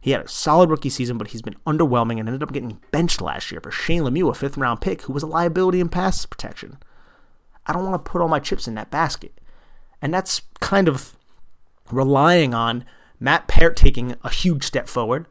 He 0.00 0.10
had 0.10 0.20
a 0.20 0.28
solid 0.28 0.68
rookie 0.68 0.90
season, 0.90 1.16
but 1.16 1.28
he's 1.28 1.42
been 1.42 1.56
underwhelming 1.66 2.18
and 2.18 2.28
ended 2.28 2.42
up 2.42 2.52
getting 2.52 2.80
benched 2.90 3.20
last 3.20 3.50
year 3.52 3.60
for 3.60 3.70
Shane 3.70 4.02
Lemieux, 4.02 4.30
a 4.30 4.34
fifth 4.34 4.56
round 4.56 4.80
pick, 4.80 5.02
who 5.02 5.12
was 5.12 5.22
a 5.22 5.28
liability 5.28 5.80
in 5.80 5.88
pass 5.88 6.26
protection. 6.26 6.78
I 7.66 7.72
don't 7.72 7.84
want 7.84 8.04
to 8.04 8.10
put 8.10 8.20
all 8.20 8.28
my 8.28 8.40
chips 8.40 8.66
in 8.66 8.74
that 8.74 8.90
basket. 8.90 9.40
And 10.00 10.12
that's 10.12 10.42
kind 10.60 10.88
of 10.88 11.16
relying 11.90 12.52
on 12.54 12.84
Matt 13.20 13.46
Peart 13.46 13.76
taking 13.76 14.16
a 14.24 14.30
huge 14.30 14.64
step 14.64 14.88
forward, 14.88 15.26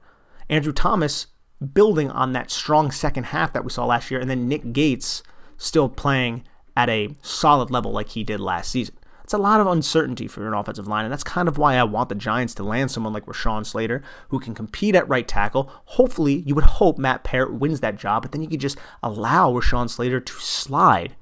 Andrew 0.49 0.71
Thomas 0.71 1.27
building 1.73 2.09
on 2.09 2.31
that 2.33 2.49
strong 2.49 2.91
second 2.91 3.25
half 3.25 3.53
that 3.53 3.63
we 3.63 3.69
saw 3.69 3.85
last 3.85 4.09
year, 4.09 4.19
and 4.19 4.29
then 4.29 4.47
Nick 4.47 4.71
Gates 4.71 5.21
still 5.57 5.89
playing 5.89 6.43
at 6.75 6.89
a 6.89 7.13
solid 7.21 7.69
level 7.69 7.91
like 7.91 8.09
he 8.09 8.23
did 8.23 8.39
last 8.39 8.71
season. 8.71 8.95
It's 9.31 9.33
a 9.33 9.37
lot 9.37 9.61
of 9.61 9.67
uncertainty 9.67 10.27
for 10.27 10.45
an 10.45 10.53
offensive 10.53 10.89
line, 10.89 11.05
and 11.05 11.11
that's 11.13 11.23
kind 11.23 11.47
of 11.47 11.57
why 11.57 11.75
I 11.75 11.85
want 11.85 12.09
the 12.09 12.15
Giants 12.15 12.53
to 12.55 12.63
land 12.63 12.91
someone 12.91 13.13
like 13.13 13.27
Rashawn 13.27 13.65
Slater 13.65 14.03
who 14.27 14.41
can 14.41 14.53
compete 14.53 14.93
at 14.93 15.07
right 15.07 15.25
tackle. 15.25 15.71
Hopefully, 15.85 16.43
you 16.45 16.53
would 16.53 16.65
hope 16.65 16.97
Matt 16.97 17.23
Peart 17.23 17.53
wins 17.53 17.79
that 17.79 17.95
job, 17.95 18.23
but 18.23 18.33
then 18.33 18.41
you 18.41 18.49
could 18.49 18.59
just 18.59 18.77
allow 19.01 19.53
Rashawn 19.53 19.89
Slater 19.89 20.19
to 20.19 20.33
slide 20.33 21.15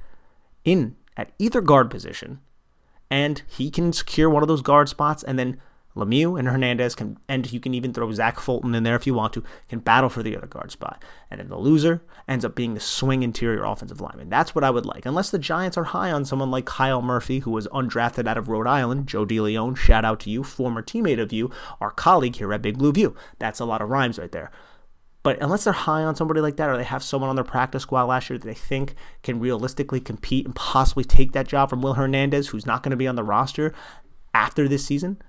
in 0.66 0.96
at 1.18 1.34
either 1.38 1.62
guard 1.62 1.92
position, 1.92 2.39
and 3.12 3.44
he 3.46 3.70
can 3.70 3.94
secure 3.94 4.28
one 4.28 4.42
of 4.42 4.48
those 4.48 4.63
guard 4.63 4.89
spots 4.89 5.22
and 5.22 5.38
then 5.38 5.62
Lemieux 6.00 6.39
and 6.39 6.48
Hernandez 6.48 6.96
can, 6.96 7.18
and 7.27 7.51
you 7.51 7.60
can 7.60 7.74
even 7.74 7.94
throw 7.94 8.12
Zach 8.12 8.39
Fulton 8.39 8.74
in 8.74 8.84
there 8.84 8.96
if 8.96 9.06
you 9.06 9.13
want 9.13 9.34
to, 9.34 9.44
can 9.68 9.79
battle 9.79 10.10
for 10.10 10.24
the 10.24 10.36
other 10.36 10.48
guard 10.48 10.72
spot. 10.72 11.03
And 11.29 11.39
then 11.39 11.50
the 11.50 11.58
loser 11.58 12.01
ends 12.27 12.46
up 12.46 12.56
being 12.56 12.74
the 12.74 12.79
swing 12.79 13.24
interior 13.24 13.63
offensive 13.63 14.01
lineman. 14.01 14.29
That's 14.29 14.56
what 14.56 14.63
I 14.63 14.70
would 14.70 14.86
like. 14.86 15.06
Unless 15.06 15.29
the 15.29 15.39
Giants 15.39 15.77
are 15.77 15.86
high 15.86 16.12
on 16.12 16.25
someone 16.25 16.51
like 16.51 16.65
Kyle 16.65 17.01
Murphy, 17.01 17.39
who 17.39 17.51
was 17.51 17.68
undrafted 17.68 18.27
out 18.27 18.38
of 18.38 18.48
Rhode 18.48 18.68
Island. 18.68 19.08
Joe 19.08 19.25
DeLeon, 19.25 19.77
shout 19.77 20.06
out 20.06 20.20
to 20.22 20.29
you, 20.29 20.44
former 20.44 20.82
teammate 20.82 21.22
of 21.22 21.34
you, 21.34 21.51
our 21.82 21.91
colleague 21.91 22.38
here 22.38 22.53
at 22.53 22.62
Big 22.62 22.77
Blue 22.77 22.94
View. 22.94 23.15
That's 23.38 23.60
a 23.60 23.65
lot 23.65 23.82
of 23.82 23.89
rhymes 23.89 24.18
right 24.18 24.32
there. 24.32 24.51
But 25.22 25.41
unless 25.41 25.65
they're 25.65 25.74
high 25.74 26.03
on 26.03 26.15
somebody 26.15 26.39
like 26.39 26.56
that, 26.58 26.70
or 26.70 26.77
they 26.77 26.84
have 26.84 27.03
someone 27.03 27.29
on 27.29 27.36
their 27.36 27.44
practice 27.44 27.84
squad 27.84 28.06
last 28.06 28.29
year 28.29 28.39
that 28.39 28.48
they 28.48 28.53
think 28.53 28.96
can 29.22 29.39
realistically 29.39 30.00
compete 30.00 30.46
and 30.46 30.56
possibly 30.56 31.03
take 31.03 31.34
that 31.34 31.48
job 31.48 31.70
from 31.70 31.82
Will 31.82 31.96
Hernandez, 31.96 32.48
who's 32.48 32.65
not 32.65 32.84
going 32.84 32.91
to 32.91 32.98
be 32.98 33.08
on 33.08 33.15
the 33.15 33.24
roster 33.24 33.74
after 34.34 34.68
this 34.68 34.86
season, 34.86 35.22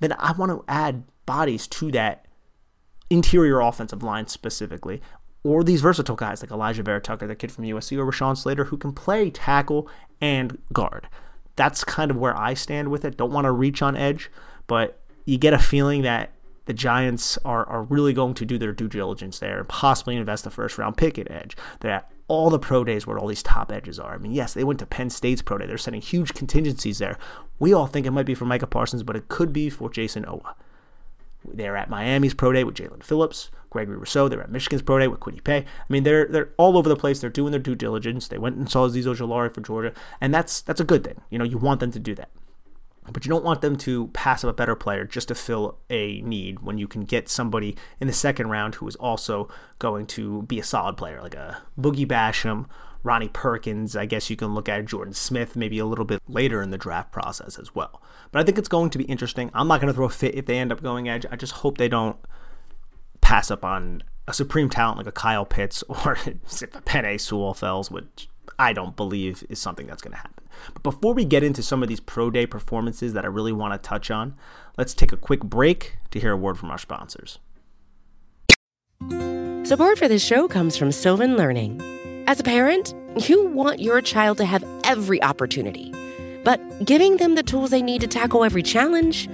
then 0.00 0.14
I 0.18 0.32
want 0.32 0.52
to 0.52 0.64
add 0.68 1.04
bodies 1.24 1.66
to 1.68 1.90
that 1.92 2.26
interior 3.10 3.60
offensive 3.60 4.02
line 4.02 4.26
specifically. 4.26 5.00
Or 5.42 5.62
these 5.62 5.80
versatile 5.80 6.16
guys 6.16 6.42
like 6.42 6.50
Elijah 6.50 6.82
Vera-Tucker, 6.82 7.26
the 7.26 7.36
kid 7.36 7.52
from 7.52 7.64
USC, 7.64 7.96
or 7.96 8.10
Rashawn 8.10 8.36
Slater, 8.36 8.64
who 8.64 8.76
can 8.76 8.92
play 8.92 9.30
tackle 9.30 9.88
and 10.20 10.58
guard. 10.72 11.08
That's 11.54 11.84
kind 11.84 12.10
of 12.10 12.16
where 12.16 12.36
I 12.36 12.54
stand 12.54 12.90
with 12.90 13.04
it. 13.04 13.16
Don't 13.16 13.32
want 13.32 13.44
to 13.44 13.52
reach 13.52 13.80
on 13.80 13.96
edge, 13.96 14.30
but 14.66 15.00
you 15.24 15.38
get 15.38 15.54
a 15.54 15.58
feeling 15.58 16.02
that 16.02 16.32
the 16.66 16.74
Giants 16.74 17.38
are, 17.44 17.64
are 17.66 17.84
really 17.84 18.12
going 18.12 18.34
to 18.34 18.44
do 18.44 18.58
their 18.58 18.72
due 18.72 18.88
diligence 18.88 19.38
there 19.38 19.58
and 19.58 19.68
possibly 19.68 20.16
invest 20.16 20.46
a 20.46 20.50
first 20.50 20.78
round 20.78 20.96
pick 20.96 21.18
at 21.18 21.30
edge. 21.30 21.56
They're 21.80 21.92
at 21.92 22.10
all 22.28 22.50
the 22.50 22.58
pro 22.58 22.84
days 22.84 23.06
where 23.06 23.18
all 23.18 23.28
these 23.28 23.42
top 23.42 23.70
edges 23.70 23.98
are. 23.98 24.14
I 24.14 24.18
mean, 24.18 24.32
yes, 24.32 24.54
they 24.54 24.64
went 24.64 24.78
to 24.80 24.86
Penn 24.86 25.10
State's 25.10 25.42
pro 25.42 25.58
day. 25.58 25.66
They're 25.66 25.78
sending 25.78 26.02
huge 26.02 26.34
contingencies 26.34 26.98
there. 26.98 27.18
We 27.58 27.72
all 27.72 27.86
think 27.86 28.06
it 28.06 28.10
might 28.10 28.26
be 28.26 28.34
for 28.34 28.44
Micah 28.44 28.66
Parsons, 28.66 29.02
but 29.02 29.16
it 29.16 29.28
could 29.28 29.52
be 29.52 29.70
for 29.70 29.88
Jayson 29.88 30.24
Oweh. 30.24 30.54
They're 31.44 31.76
at 31.76 31.88
Miami's 31.88 32.34
pro 32.34 32.52
day 32.52 32.64
with 32.64 32.74
Jalen 32.74 33.04
Phillips, 33.04 33.50
Gregory 33.70 33.96
Rousseau. 33.96 34.28
They're 34.28 34.42
at 34.42 34.50
Michigan's 34.50 34.82
pro 34.82 34.98
day 34.98 35.06
with 35.06 35.20
Kwity 35.20 35.42
Paye. 35.44 35.58
I 35.58 35.92
mean, 35.92 36.02
they're 36.02 36.26
they're 36.26 36.50
all 36.56 36.76
over 36.76 36.88
the 36.88 36.96
place. 36.96 37.20
They're 37.20 37.30
doing 37.30 37.52
their 37.52 37.60
due 37.60 37.76
diligence. 37.76 38.26
They 38.26 38.38
went 38.38 38.56
and 38.56 38.68
saw 38.68 38.88
Azeez 38.88 39.04
Ojulari 39.04 39.54
for 39.54 39.60
Georgia, 39.60 39.92
and 40.20 40.34
that's 40.34 40.60
that's 40.60 40.80
a 40.80 40.84
good 40.84 41.04
thing. 41.04 41.20
You 41.30 41.38
know, 41.38 41.44
you 41.44 41.58
want 41.58 41.78
them 41.78 41.92
to 41.92 42.00
do 42.00 42.16
that 42.16 42.30
but 43.12 43.24
you 43.24 43.28
don't 43.28 43.44
want 43.44 43.60
them 43.60 43.76
to 43.76 44.08
pass 44.08 44.44
up 44.44 44.50
a 44.50 44.52
better 44.52 44.74
player 44.74 45.04
just 45.04 45.28
to 45.28 45.34
fill 45.34 45.78
a 45.90 46.20
need 46.22 46.60
when 46.60 46.78
you 46.78 46.88
can 46.88 47.02
get 47.02 47.28
somebody 47.28 47.76
in 48.00 48.06
the 48.06 48.12
second 48.12 48.48
round 48.48 48.76
who 48.76 48.88
is 48.88 48.96
also 48.96 49.48
going 49.78 50.06
to 50.06 50.42
be 50.42 50.58
a 50.58 50.64
solid 50.64 50.96
player, 50.96 51.20
like 51.22 51.34
a 51.34 51.62
Boogie 51.78 52.06
Basham, 52.06 52.66
Ronnie 53.02 53.28
Perkins. 53.28 53.96
I 53.96 54.06
guess 54.06 54.28
you 54.30 54.36
can 54.36 54.54
look 54.54 54.68
at 54.68 54.84
Jordan 54.86 55.14
Smith 55.14 55.56
maybe 55.56 55.78
a 55.78 55.86
little 55.86 56.04
bit 56.04 56.20
later 56.28 56.60
in 56.62 56.70
the 56.70 56.78
draft 56.78 57.12
process 57.12 57.58
as 57.58 57.74
well. 57.74 58.02
But 58.32 58.40
I 58.40 58.44
think 58.44 58.58
it's 58.58 58.68
going 58.68 58.90
to 58.90 58.98
be 58.98 59.04
interesting. 59.04 59.50
I'm 59.54 59.68
not 59.68 59.80
going 59.80 59.92
to 59.92 59.94
throw 59.94 60.06
a 60.06 60.10
fit 60.10 60.34
if 60.34 60.46
they 60.46 60.58
end 60.58 60.72
up 60.72 60.82
going 60.82 61.08
edge. 61.08 61.24
I 61.30 61.36
just 61.36 61.52
hope 61.54 61.78
they 61.78 61.88
don't 61.88 62.16
pass 63.20 63.50
up 63.50 63.64
on 63.64 64.02
a 64.28 64.32
supreme 64.32 64.68
talent 64.68 64.98
like 64.98 65.06
a 65.06 65.12
Kyle 65.12 65.44
Pitts 65.46 65.82
or 65.88 66.12
a 66.12 66.34
Penei 66.84 67.20
Sewell 67.20 67.54
Fells, 67.54 67.90
which 67.90 68.28
I 68.58 68.72
don't 68.72 68.96
believe 68.96 69.44
is 69.48 69.60
something 69.60 69.86
that's 69.86 70.02
going 70.02 70.12
to 70.12 70.18
happen. 70.18 70.44
But 70.74 70.82
before 70.82 71.14
we 71.14 71.24
get 71.24 71.42
into 71.42 71.62
some 71.62 71.82
of 71.82 71.88
these 71.88 72.00
pro 72.00 72.30
day 72.30 72.46
performances 72.46 73.12
that 73.12 73.24
I 73.24 73.28
really 73.28 73.52
want 73.52 73.74
to 73.74 73.88
touch 73.88 74.10
on, 74.10 74.34
let's 74.76 74.94
take 74.94 75.12
a 75.12 75.16
quick 75.16 75.40
break 75.40 75.96
to 76.10 76.20
hear 76.20 76.32
a 76.32 76.36
word 76.36 76.58
from 76.58 76.70
our 76.70 76.78
sponsors. 76.78 77.38
Support 79.66 79.98
for 79.98 80.08
this 80.08 80.24
show 80.24 80.46
comes 80.48 80.76
from 80.76 80.92
Sylvan 80.92 81.36
Learning. 81.36 81.82
As 82.28 82.40
a 82.40 82.44
parent, 82.44 82.94
you 83.28 83.46
want 83.46 83.80
your 83.80 84.00
child 84.00 84.38
to 84.38 84.44
have 84.44 84.64
every 84.84 85.22
opportunity, 85.22 85.92
but 86.44 86.60
giving 86.84 87.16
them 87.16 87.34
the 87.34 87.42
tools 87.42 87.70
they 87.70 87.82
need 87.82 88.00
to 88.00 88.06
tackle 88.06 88.44
every 88.44 88.62
challenge, 88.62 89.28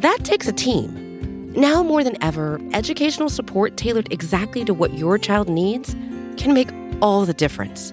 that 0.00 0.18
takes 0.22 0.48
a 0.48 0.52
team. 0.52 1.52
Now 1.52 1.82
more 1.82 2.04
than 2.04 2.22
ever, 2.22 2.60
educational 2.72 3.28
support 3.28 3.76
tailored 3.76 4.12
exactly 4.12 4.64
to 4.64 4.74
what 4.74 4.94
your 4.94 5.18
child 5.18 5.48
needs 5.48 5.94
can 6.36 6.54
make 6.54 6.68
all 7.02 7.24
the 7.26 7.34
difference. 7.34 7.92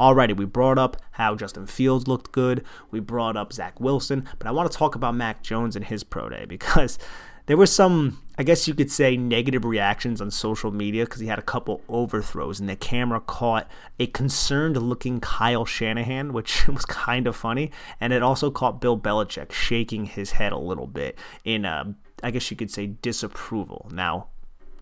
Alrighty, 0.00 0.34
we 0.34 0.46
brought 0.46 0.78
up 0.78 0.96
how 1.10 1.34
Justin 1.34 1.66
Fields 1.66 2.08
looked 2.08 2.32
good. 2.32 2.64
We 2.90 3.00
brought 3.00 3.36
up 3.36 3.52
Zach 3.52 3.78
Wilson, 3.78 4.26
but 4.38 4.48
I 4.48 4.50
want 4.50 4.72
to 4.72 4.78
talk 4.78 4.94
about 4.94 5.14
Mac 5.14 5.42
Jones 5.42 5.76
and 5.76 5.84
his 5.84 6.04
pro 6.04 6.30
day 6.30 6.46
because 6.48 6.98
there 7.44 7.58
were 7.58 7.66
some, 7.66 8.22
I 8.38 8.42
guess 8.42 8.66
you 8.66 8.72
could 8.72 8.90
say, 8.90 9.18
negative 9.18 9.62
reactions 9.62 10.22
on 10.22 10.30
social 10.30 10.70
media 10.70 11.04
because 11.04 11.20
he 11.20 11.26
had 11.26 11.38
a 11.38 11.42
couple 11.42 11.82
overthrows 11.86 12.60
and 12.60 12.68
the 12.68 12.76
camera 12.76 13.20
caught 13.20 13.68
a 13.98 14.06
concerned 14.06 14.78
looking 14.78 15.20
Kyle 15.20 15.66
Shanahan, 15.66 16.32
which 16.32 16.66
was 16.66 16.86
kind 16.86 17.26
of 17.26 17.36
funny. 17.36 17.70
And 18.00 18.14
it 18.14 18.22
also 18.22 18.50
caught 18.50 18.80
Bill 18.80 18.98
Belichick 18.98 19.52
shaking 19.52 20.06
his 20.06 20.30
head 20.30 20.52
a 20.52 20.58
little 20.58 20.86
bit 20.86 21.18
in, 21.44 21.66
uh, 21.66 21.92
I 22.22 22.30
guess 22.30 22.50
you 22.50 22.56
could 22.56 22.70
say, 22.70 22.86
disapproval. 22.86 23.90
Now, 23.92 24.28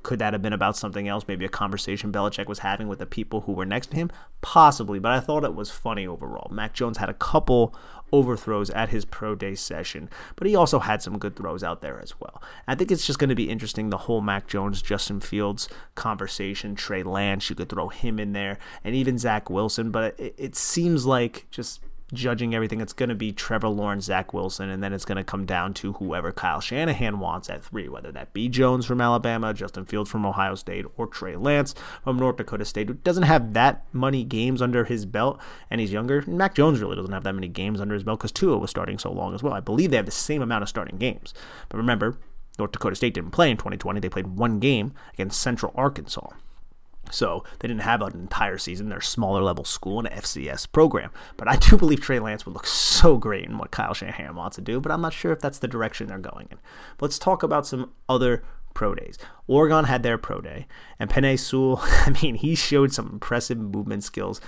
could 0.03 0.19
that 0.19 0.33
have 0.33 0.43
been 0.43 0.53
about 0.53 0.77
something 0.77 1.09
else? 1.09 1.25
Maybe 1.29 1.45
a 1.45 1.51
conversation 1.51 2.13
Belichick 2.13 2.47
was 2.47 2.61
having 2.61 2.89
with 2.89 2.99
the 2.99 3.07
people 3.07 3.43
who 3.43 3.53
were 3.53 3.67
next 3.67 3.89
to 3.89 3.97
him? 3.97 4.11
Possibly, 4.41 4.99
but 4.99 5.13
I 5.13 5.21
thought 5.21 5.45
it 5.45 5.55
was 5.55 5.71
funny 5.71 6.07
overall. 6.07 6.49
Mac 6.51 6.73
Jones 6.73 6.99
had 6.99 7.09
a 7.09 7.15
couple 7.15 7.75
overthrows 8.13 8.71
at 8.71 8.89
his 8.89 9.05
pro 9.05 9.35
day 9.35 9.55
session, 9.55 10.09
but 10.37 10.47
he 10.47 10.57
also 10.57 10.79
had 10.79 11.03
some 11.03 11.19
good 11.19 11.37
throws 11.37 11.63
out 11.63 11.83
there 11.83 12.01
as 12.01 12.19
well. 12.21 12.43
I 12.67 12.75
think 12.75 12.91
it's 12.91 13.07
just 13.07 13.19
going 13.19 13.29
to 13.29 13.35
be 13.35 13.51
interesting 13.51 13.91
the 13.91 13.99
whole 13.99 14.21
Mac 14.21 14.47
Jones, 14.47 14.81
Justin 14.83 15.21
Fields 15.21 15.69
conversation. 15.95 16.75
Trey 16.75 17.03
Lance, 17.03 17.51
you 17.51 17.57
could 17.57 17.69
throw 17.69 17.89
him 17.89 18.19
in 18.19 18.33
there, 18.33 18.59
and 18.85 18.95
even 18.95 19.19
Zach 19.19 19.51
Wilson, 19.51 19.91
but 19.91 20.19
it, 20.19 20.35
it 20.39 20.57
seems 20.57 21.07
like 21.07 21.47
just 21.51 21.81
judging 22.13 22.55
everything, 22.55 22.81
it's 22.81 22.93
going 22.93 23.09
to 23.09 23.15
be 23.15 23.33
Trevor 23.33 23.69
Lawrence, 23.69 24.07
Zach 24.07 24.33
Wilson, 24.33 24.71
and 24.71 24.83
then 24.83 24.93
it's 24.93 25.05
going 25.05 25.17
to 25.17 25.25
come 25.25 25.45
down 25.45 25.75
to 25.75 25.95
whoever 25.95 26.33
Kyle 26.33 26.61
Shanahan 26.61 27.21
wants 27.21 27.51
at 27.51 27.65
three, 27.65 27.89
whether 27.89 28.11
that 28.13 28.33
be 28.33 28.49
Jones 28.49 28.87
from 28.87 29.01
Alabama, 29.01 29.53
Justin 29.53 29.85
Fields 29.85 30.11
from 30.11 30.25
Ohio 30.25 30.55
State, 30.55 30.87
or 30.97 31.07
Trey 31.07 31.37
Lance 31.37 31.75
from 32.03 32.19
North 32.19 32.37
Dakota 32.37 32.65
State, 32.65 32.89
who 32.89 32.95
doesn't 32.95 33.25
have 33.25 33.53
that 33.53 33.85
many 33.93 34.25
games 34.25 34.63
under 34.63 34.85
his 34.85 35.05
belt, 35.07 35.39
and 35.71 35.81
he's 35.81 35.93
younger. 35.93 36.25
Mac 36.27 36.55
Jones 36.55 36.81
really 36.81 36.97
doesn't 36.97 37.13
have 37.13 37.25
that 37.25 37.35
many 37.35 37.49
games 37.49 37.81
under 37.81 37.95
his 37.95 38.05
belt 38.05 38.21
because 38.21 38.33
Tua 38.33 38.59
was 38.59 38.71
starting 38.71 38.99
so 38.99 39.13
long 39.13 39.35
as 39.35 39.43
well. 39.43 39.53
I 39.53 39.61
believe 39.61 39.91
they 39.91 39.97
have 39.97 40.07
the 40.07 40.13
same 40.13 40.43
amount 40.43 40.63
of 40.63 40.69
starting 40.69 40.99
games. 40.99 41.35
But 41.69 41.79
remember, 41.79 42.19
North 42.59 42.73
Dakota 42.73 42.97
State 42.97 43.15
didn't 43.15 43.31
play 43.31 43.51
in 43.51 43.57
2020. 43.57 44.01
They 44.01 44.09
played 44.09 44.27
one 44.27 44.59
game 44.59 44.93
against 45.15 45.41
Central 45.41 45.73
Arkansas. 45.77 46.29
So 47.11 47.45
they 47.59 47.69
didn't 47.69 47.83
have 47.83 48.03
an 48.03 48.15
entire 48.15 48.59
season. 48.59 48.89
They're 48.89 48.99
a 48.99 49.03
smaller 49.03 49.43
level 49.43 49.65
school 49.65 49.99
and 49.99 50.09
an 50.09 50.19
FCS 50.19 50.71
program. 50.71 51.11
But 51.37 51.49
I 51.49 51.57
do 51.57 51.77
believe 51.79 52.01
Trey 52.01 52.19
Lance 52.19 52.47
would 52.47 52.55
look 52.55 52.67
so 52.67 53.17
great 53.17 53.45
in 53.45 53.59
what 53.59 53.71
Kyle 53.71 53.95
Shanahan 53.95 54.35
wants 54.35 54.57
to 54.57 54.63
do, 54.63 54.81
but 54.81 54.93
I'm 54.93 55.01
not 55.01 55.13
sure 55.13 55.33
if 55.33 55.41
that's 55.41 55.59
the 55.59 55.69
direction 55.69 56.07
they're 56.07 56.19
going 56.19 56.49
in. 56.51 56.59
But 56.97 57.07
let's 57.07 57.19
talk 57.19 57.43
about 57.43 57.67
some 57.67 57.93
other 58.09 58.43
pro 58.75 58.95
days. 58.95 59.19
Oregon 59.47 59.85
had 59.85 60.03
their 60.03 60.19
pro 60.19 60.41
day, 60.41 60.67
and 60.99 61.11
Penei 61.11 61.39
Sewell, 61.39 61.81
I 61.83 62.11
mean, 62.23 62.37
he 62.37 62.55
showed 62.55 62.93
some 62.93 63.09
impressive 63.13 63.59
movement 63.59 64.05
skills 64.05 64.41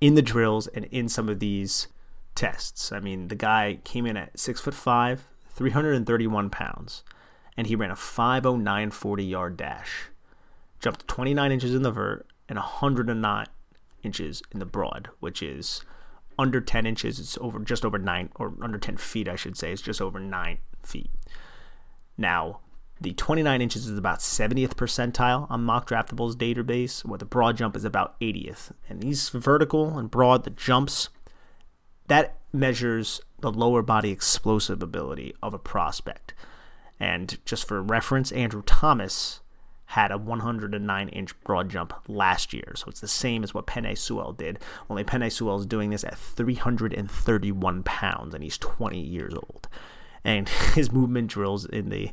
in 0.00 0.14
the 0.14 0.22
drills 0.22 0.66
and 0.68 0.86
in 0.86 1.08
some 1.08 1.28
of 1.28 1.38
these 1.38 1.88
tests. 2.34 2.92
I 2.92 3.00
mean, 3.00 3.28
the 3.28 3.34
guy 3.34 3.78
came 3.84 4.06
in 4.06 4.16
at 4.16 4.38
six 4.38 4.60
foot 4.60 4.74
five, 4.74 5.26
331 5.54 6.50
pounds 6.50 7.04
and 7.56 7.66
he 7.66 7.76
ran 7.76 7.90
a 7.90 7.96
509 7.96 8.90
40 8.90 9.24
yard 9.24 9.56
dash. 9.56 10.06
Jumped 10.82 11.06
29 11.06 11.52
inches 11.52 11.74
in 11.74 11.82
the 11.82 11.92
vert 11.92 12.26
and 12.48 12.58
109 12.58 13.46
inches 14.02 14.42
in 14.50 14.58
the 14.58 14.66
broad, 14.66 15.08
which 15.20 15.42
is 15.42 15.82
under 16.38 16.60
10 16.60 16.86
inches. 16.86 17.20
It's 17.20 17.38
over 17.40 17.60
just 17.60 17.84
over 17.84 17.98
9 17.98 18.30
or 18.34 18.52
under 18.60 18.78
10 18.78 18.96
feet, 18.96 19.28
I 19.28 19.36
should 19.36 19.56
say. 19.56 19.72
It's 19.72 19.80
just 19.80 20.02
over 20.02 20.18
9 20.18 20.58
feet. 20.82 21.10
Now, 22.18 22.60
the 23.00 23.12
29 23.12 23.62
inches 23.62 23.86
is 23.86 23.96
about 23.96 24.18
70th 24.18 24.74
percentile 24.74 25.50
on 25.50 25.64
MockDraftable's 25.64 26.36
database, 26.36 27.04
where 27.04 27.18
the 27.18 27.24
broad 27.24 27.56
jump 27.56 27.76
is 27.76 27.84
about 27.84 28.18
80th. 28.20 28.72
And 28.88 29.00
these 29.00 29.28
vertical 29.28 29.98
and 29.98 30.10
broad, 30.10 30.44
the 30.44 30.50
jumps, 30.50 31.08
that 32.08 32.38
measures 32.52 33.20
the 33.40 33.52
lower 33.52 33.82
body 33.82 34.10
explosive 34.10 34.82
ability 34.82 35.34
of 35.42 35.54
a 35.54 35.58
prospect. 35.58 36.34
And 37.00 37.38
just 37.44 37.66
for 37.66 37.82
reference, 37.82 38.30
Andrew 38.32 38.62
Thomas 38.62 39.40
had 39.92 40.10
a 40.10 40.16
109 40.16 41.08
inch 41.10 41.38
broad 41.44 41.68
jump 41.68 41.92
last 42.08 42.54
year. 42.54 42.72
So 42.76 42.86
it's 42.88 43.00
the 43.00 43.08
same 43.08 43.44
as 43.44 43.52
what 43.52 43.66
Penei 43.66 43.96
Sewell 43.96 44.32
did. 44.32 44.58
Only 44.88 45.04
Penei 45.04 45.30
Sewell 45.30 45.60
is 45.60 45.66
doing 45.66 45.90
this 45.90 46.02
at 46.02 46.16
331 46.16 47.82
pounds 47.82 48.32
and 48.32 48.42
he's 48.42 48.56
20 48.56 48.98
years 48.98 49.34
old. 49.34 49.68
And 50.24 50.48
his 50.74 50.90
movement 50.90 51.28
drills 51.28 51.66
in 51.66 51.90
the 51.90 52.10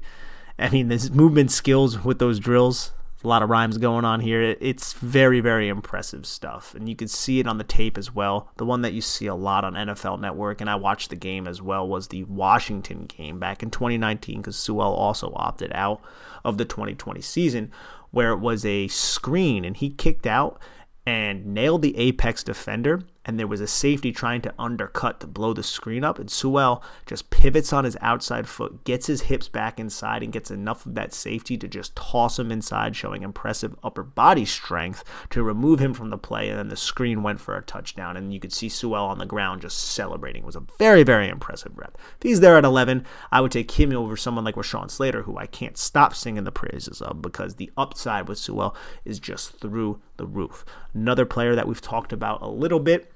I 0.58 0.68
mean, 0.70 0.90
this 0.90 1.10
movement 1.10 1.52
skills 1.52 2.04
with 2.04 2.20
those 2.20 2.38
drills, 2.38 2.92
a 3.24 3.28
lot 3.28 3.44
of 3.44 3.50
rhymes 3.50 3.78
going 3.78 4.06
on 4.06 4.22
here. 4.22 4.56
It's 4.62 4.94
very, 4.94 5.42
very 5.42 5.68
impressive 5.68 6.26
stuff. 6.26 6.74
And 6.74 6.88
you 6.88 6.96
can 6.96 7.08
see 7.08 7.40
it 7.40 7.48
on 7.48 7.58
the 7.58 7.64
tape 7.64 7.98
as 7.98 8.14
well. 8.16 8.50
The 8.58 8.66
one 8.66 8.82
that 8.84 8.94
you 8.94 9.02
see 9.02 9.26
a 9.28 9.36
lot 9.36 9.66
on 9.66 9.74
NFL 9.74 10.22
Network, 10.22 10.62
and 10.62 10.70
I 10.70 10.76
watched 10.76 11.10
the 11.10 11.16
game 11.16 11.48
as 11.48 11.62
well, 11.62 11.88
was 11.88 12.08
the 12.08 12.24
Washington 12.26 13.06
game 13.06 13.40
back 13.40 13.62
in 13.62 13.72
2019 13.72 14.38
because 14.42 14.56
Sewell 14.56 14.94
also 14.94 15.34
opted 15.36 15.72
out 15.74 16.02
of 16.46 16.58
the 16.58 16.66
2020 16.66 17.20
season, 17.22 17.72
where 18.12 18.32
it 18.32 18.40
was 18.40 18.66
a 18.66 18.88
screen 18.88 19.66
and 19.66 19.76
he 19.76 19.90
kicked 19.90 20.26
out 20.26 20.60
and 21.06 21.46
nailed 21.46 21.82
the 21.82 21.98
apex 21.98 22.44
defender 22.44 23.02
and 23.30 23.38
there 23.40 23.46
was 23.46 23.62
a 23.62 23.68
safety 23.68 24.12
trying 24.12 24.42
to 24.42 24.52
undercut 24.58 25.20
to 25.20 25.28
blow 25.28 25.54
the 25.54 25.62
screen 25.62 26.04
up. 26.04 26.18
And 26.18 26.32
Sewell 26.32 26.84
just 27.06 27.30
pivots 27.30 27.72
on 27.72 27.84
his 27.84 27.96
outside 28.02 28.50
foot, 28.50 28.84
gets 28.86 29.06
his 29.06 29.22
hips 29.22 29.48
back 29.48 29.80
inside, 29.80 30.24
and 30.24 30.34
gets 30.34 30.50
enough 30.50 30.88
of 30.88 30.96
that 30.96 31.14
safety 31.14 31.56
to 31.60 31.68
just 31.68 31.96
toss 31.96 32.40
him 32.40 32.52
inside, 32.52 32.96
showing 32.96 33.22
impressive 33.22 33.76
upper 33.84 34.02
body 34.02 34.46
strength 34.46 35.04
to 35.30 35.44
remove 35.44 35.80
him 35.80 35.94
from 35.94 36.10
the 36.10 36.18
play. 36.18 36.50
And 36.50 36.58
then 36.58 36.70
the 36.70 36.76
screen 36.76 37.22
went 37.22 37.40
for 37.40 37.56
a 37.56 37.62
touchdown. 37.62 38.18
And 38.18 38.34
you 38.34 38.40
could 38.40 38.52
see 38.52 38.68
Sewell 38.68 39.06
on 39.06 39.20
the 39.20 39.28
ground 39.28 39.62
just 39.62 39.78
celebrating. 39.78 40.42
It 40.42 40.48
was 40.48 40.56
a 40.56 40.66
very, 40.80 41.04
very 41.04 41.30
impressive 41.30 41.78
rep. 41.78 42.00
If 42.18 42.24
he's 42.24 42.40
there 42.40 42.58
at 42.58 42.66
11, 42.66 43.06
I 43.32 43.42
would 43.42 43.52
take 43.52 43.70
him 43.70 43.96
over 43.96 44.18
someone 44.18 44.44
like 44.44 44.56
Rashawn 44.56 44.90
Slater, 44.90 45.22
who 45.22 45.38
I 45.38 45.46
can't 45.46 45.78
stop 45.78 46.16
singing 46.16 46.46
the 46.46 46.52
praises 46.52 47.00
of 47.00 47.22
because 47.22 47.58
the 47.58 47.72
upside 47.78 48.28
with 48.28 48.40
Sewell 48.40 48.76
is 49.06 49.20
just 49.20 49.60
through 49.60 50.02
the 50.18 50.26
roof. 50.26 50.66
Another 50.96 51.28
player 51.28 51.54
that 51.54 51.68
we've 51.68 51.80
talked 51.80 52.12
about 52.12 52.42
a 52.42 52.48
little 52.48 52.80
bit 52.80 53.12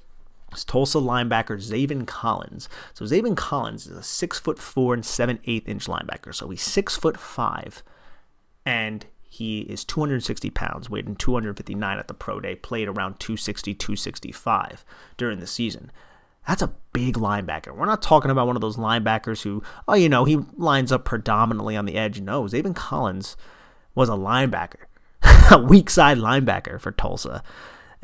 Tulsa 0.66 0.98
linebacker 0.98 1.58
Zaven 1.58 2.06
Collins. 2.06 2.68
So 2.94 3.06
Zaven 3.06 3.38
Collins 3.38 3.88
is 3.88 3.98
a 3.98 4.04
six 4.04 4.40
foot 4.40 4.60
four 4.60 4.94
and 4.94 5.06
seven 5.06 5.40
eighth 5.46 5.68
inch 5.68 5.88
linebacker. 5.88 6.36
So 6.36 6.50
he's 6.50 6.62
six 6.62 6.98
foot 6.98 7.18
five, 7.18 7.84
and 8.66 9.06
he 9.34 9.62
is 9.62 9.84
260 9.84 10.52
pounds, 10.52 10.90
weighed 10.90 11.08
in 11.08 11.16
259 11.16 11.98
at 11.98 12.08
the 12.08 12.14
pro 12.14 12.40
day, 12.40 12.56
played 12.56 12.88
around 12.88 13.20
260, 13.20 13.74
265 13.74 14.86
during 15.18 15.40
the 15.40 15.48
season. 15.48 15.92
That's 16.48 16.62
a 16.62 16.74
big 16.92 17.16
linebacker. 17.16 17.76
We're 17.76 17.86
not 17.86 18.02
talking 18.02 18.30
about 18.30 18.46
one 18.46 18.56
of 18.56 18.62
those 18.62 18.78
linebackers 18.78 19.42
who, 19.42 19.64
oh, 19.88 19.96
you 19.96 20.08
know, 20.08 20.26
he 20.26 20.38
lines 20.56 20.92
up 20.92 21.06
predominantly 21.06 21.76
on 21.76 21.86
the 21.86 21.96
edge. 21.96 22.22
No, 22.22 22.44
Zaven 22.44 22.76
Collins 22.76 23.36
was 23.96 24.10
a 24.10 24.14
linebacker, 24.14 24.86
a 25.52 25.58
weak 25.58 25.90
side 25.90 26.18
linebacker 26.18 26.80
for 26.80 26.92
Tulsa 26.92 27.42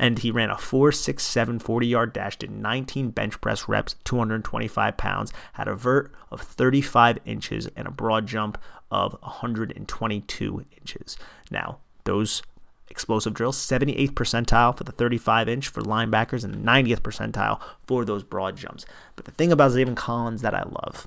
and 0.00 0.18
he 0.20 0.30
ran 0.30 0.48
a 0.48 0.54
4.67 0.54 1.60
40 1.60 1.86
yard 1.86 2.12
dash, 2.14 2.36
did 2.38 2.50
19 2.50 3.10
bench 3.10 3.38
press 3.42 3.68
reps, 3.68 3.96
225 4.04 4.96
pounds, 4.96 5.30
had 5.52 5.68
a 5.68 5.74
vert 5.74 6.10
of 6.30 6.40
35 6.40 7.18
inches, 7.26 7.68
and 7.76 7.86
a 7.86 7.90
broad 7.90 8.26
jump 8.26 8.56
of 8.90 9.12
122 9.20 10.64
inches. 10.78 11.18
Now, 11.50 11.80
those 12.04 12.42
explosive 12.88 13.34
drills, 13.34 13.58
78th 13.58 14.12
percentile 14.12 14.76
for 14.76 14.84
the 14.84 14.92
35 14.92 15.50
inch 15.50 15.68
for 15.68 15.82
linebackers 15.82 16.44
and 16.44 16.66
90th 16.66 17.00
percentile 17.00 17.60
for 17.86 18.06
those 18.06 18.24
broad 18.24 18.56
jumps. 18.56 18.86
But 19.16 19.26
the 19.26 19.32
thing 19.32 19.52
about 19.52 19.72
Zaven 19.72 19.94
Collins 19.94 20.40
that 20.40 20.54
I 20.54 20.62
love 20.62 21.06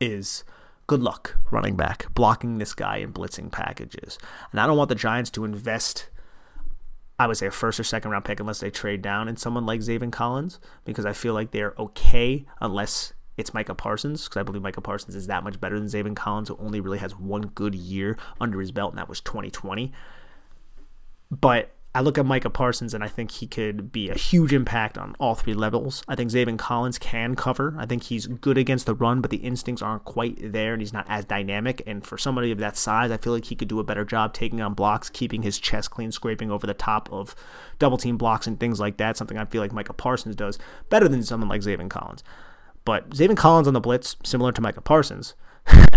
is 0.00 0.42
good 0.88 1.00
luck 1.00 1.36
running 1.52 1.76
back, 1.76 2.12
blocking 2.12 2.58
this 2.58 2.74
guy 2.74 2.96
in 2.96 3.12
blitzing 3.12 3.52
packages. 3.52 4.18
And 4.50 4.60
I 4.60 4.66
don't 4.66 4.76
want 4.76 4.88
the 4.88 4.96
Giants 4.96 5.30
to 5.30 5.44
invest 5.44 6.08
I 7.18 7.26
would 7.26 7.36
say 7.36 7.46
a 7.46 7.50
first 7.50 7.78
or 7.78 7.84
second 7.84 8.10
round 8.10 8.24
pick 8.24 8.40
unless 8.40 8.60
they 8.60 8.70
trade 8.70 9.02
down 9.02 9.28
in 9.28 9.36
someone 9.36 9.66
like 9.66 9.80
Zaven 9.80 10.10
Collins 10.10 10.58
because 10.84 11.06
I 11.06 11.12
feel 11.12 11.34
like 11.34 11.50
they're 11.50 11.74
okay 11.78 12.46
unless 12.60 13.12
it's 13.36 13.54
Micah 13.54 13.74
Parsons 13.74 14.24
because 14.24 14.40
I 14.40 14.42
believe 14.42 14.62
Micah 14.62 14.80
Parsons 14.80 15.14
is 15.14 15.26
that 15.26 15.44
much 15.44 15.60
better 15.60 15.78
than 15.78 15.88
Zaven 15.88 16.16
Collins 16.16 16.48
who 16.48 16.56
only 16.58 16.80
really 16.80 16.98
has 16.98 17.16
one 17.16 17.42
good 17.42 17.74
year 17.74 18.16
under 18.40 18.60
his 18.60 18.72
belt 18.72 18.92
and 18.92 18.98
that 18.98 19.08
was 19.08 19.20
2020. 19.20 19.92
But 21.30 21.74
I 21.94 22.00
look 22.00 22.16
at 22.16 22.24
Micah 22.24 22.48
Parsons 22.48 22.94
and 22.94 23.04
I 23.04 23.08
think 23.08 23.30
he 23.30 23.46
could 23.46 23.92
be 23.92 24.08
a 24.08 24.14
huge 24.14 24.54
impact 24.54 24.96
on 24.96 25.14
all 25.20 25.34
three 25.34 25.52
levels. 25.52 26.02
I 26.08 26.14
think 26.14 26.30
Zaven 26.30 26.58
Collins 26.58 26.98
can 26.98 27.36
cover. 27.36 27.74
I 27.76 27.84
think 27.84 28.04
he's 28.04 28.26
good 28.26 28.56
against 28.56 28.86
the 28.86 28.94
run, 28.94 29.20
but 29.20 29.30
the 29.30 29.36
instincts 29.38 29.82
aren't 29.82 30.06
quite 30.06 30.52
there 30.52 30.72
and 30.72 30.80
he's 30.80 30.94
not 30.94 31.04
as 31.10 31.26
dynamic. 31.26 31.82
And 31.86 32.06
for 32.06 32.16
somebody 32.16 32.50
of 32.50 32.56
that 32.58 32.78
size, 32.78 33.10
I 33.10 33.18
feel 33.18 33.34
like 33.34 33.44
he 33.44 33.54
could 33.54 33.68
do 33.68 33.78
a 33.78 33.84
better 33.84 34.06
job 34.06 34.32
taking 34.32 34.62
on 34.62 34.72
blocks, 34.72 35.10
keeping 35.10 35.42
his 35.42 35.58
chest 35.58 35.90
clean, 35.90 36.12
scraping 36.12 36.50
over 36.50 36.66
the 36.66 36.72
top 36.72 37.12
of 37.12 37.34
double 37.78 37.98
team 37.98 38.16
blocks 38.16 38.46
and 38.46 38.58
things 38.58 38.80
like 38.80 38.96
that. 38.96 39.18
Something 39.18 39.36
I 39.36 39.44
feel 39.44 39.60
like 39.60 39.72
Micah 39.72 39.92
Parsons 39.92 40.34
does 40.34 40.58
better 40.88 41.08
than 41.08 41.22
someone 41.22 41.50
like 41.50 41.60
Zaven 41.60 41.90
Collins. 41.90 42.24
But 42.86 43.10
Zaven 43.10 43.36
Collins 43.36 43.68
on 43.68 43.74
the 43.74 43.80
blitz, 43.80 44.16
similar 44.24 44.50
to 44.52 44.62
Micah 44.62 44.80
Parsons, 44.80 45.34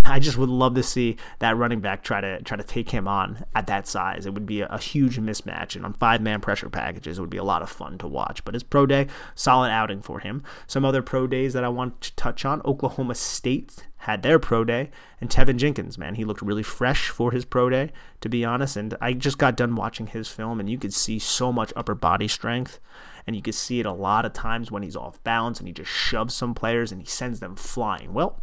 I 0.08 0.20
just 0.20 0.38
would 0.38 0.50
love 0.50 0.76
to 0.76 0.84
see 0.84 1.18
that 1.39 1.58
running 1.58 1.82
back 1.82 2.04
try 2.04 2.22
to 2.22 2.41
try 2.44 2.56
to 2.56 2.63
take 2.63 2.91
him 2.91 3.08
on 3.08 3.44
at 3.56 3.65
that 3.68 3.88
size. 3.88 4.26
It 4.26 4.36
would 4.36 4.46
be 4.46 4.62
a, 4.62 4.68
a 4.68 4.78
huge 4.78 5.18
mismatch, 5.20 5.76
and 5.76 5.84
on 5.84 5.94
five 5.94 6.22
man 6.22 6.41
pressure 6.41 6.70
packages, 6.70 7.18
it 7.18 7.22
would 7.22 7.30
be 7.30 7.38
a 7.38 7.44
lot 7.44 7.63
of 7.63 7.70
fun 7.70 7.98
to 7.98 8.08
watch. 8.08 8.46
But 8.46 8.54
his 8.54 8.63
pro 8.63 8.86
day, 8.86 9.08
solid 9.34 9.72
outing 9.72 10.02
for 10.02 10.20
him. 10.20 10.44
Some 10.68 10.86
other 10.86 11.02
pro 11.02 11.26
days 11.26 11.54
that 11.54 11.63
I 11.63 11.70
want 11.70 12.02
to 12.02 12.15
touch 12.15 12.46
on: 12.46 12.62
Oklahoma 12.63 13.15
State 13.15 13.88
had 13.98 14.22
their 14.22 14.38
pro 14.38 14.63
day, 14.63 14.91
and 15.20 15.30
Teven 15.30 15.58
Jenkins, 15.58 15.98
man, 15.98 16.13
he 16.13 16.26
looked 16.26 16.44
really 16.44 16.62
fresh 16.62 17.10
for 17.10 17.32
his 17.32 17.44
pro 17.44 17.70
day, 17.72 17.91
to 18.22 18.30
be 18.30 18.46
honest. 18.46 18.78
And 18.78 18.96
I 19.02 19.13
just 19.13 19.39
got 19.39 19.58
done 19.58 19.76
watching 19.76 20.08
his 20.08 20.28
film, 20.28 20.60
and 20.60 20.70
you 20.70 20.78
could 20.78 20.94
see 20.94 21.18
so 21.18 21.52
much 21.52 21.74
upper 21.76 21.96
body 21.96 22.28
strength 22.28 22.80
and 23.28 23.36
you 23.36 23.41
can 23.41 23.54
see 23.54 23.80
it 23.80 23.88
a 23.88 23.91
lot 23.91 24.24
of 24.24 24.34
times 24.34 24.72
when 24.72 24.84
he's 24.84 24.96
off 24.96 25.24
balance 25.24 25.58
and 25.58 25.68
he 25.68 25.74
just 25.74 25.89
shoves 25.89 26.36
some 26.36 26.54
players 26.54 26.91
and 26.91 27.02
he 27.02 27.08
sends 27.08 27.39
them 27.39 27.56
flying. 27.56 28.13
Well, 28.13 28.39